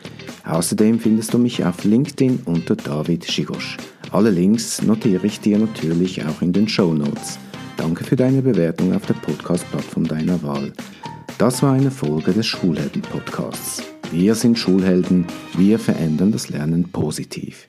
[0.45, 3.77] Außerdem findest du mich auf LinkedIn unter David Schigosch.
[4.13, 7.39] Alle Links notiere ich dir natürlich auch in den Show Notes.
[7.77, 10.73] Danke für deine Bewertung auf der Podcast-Plattform deiner Wahl.
[11.39, 13.96] Das war eine Folge des Schulhelden-Podcasts.
[14.13, 15.27] Wir sind Schulhelden,
[15.57, 17.69] wir verändern das Lernen positiv.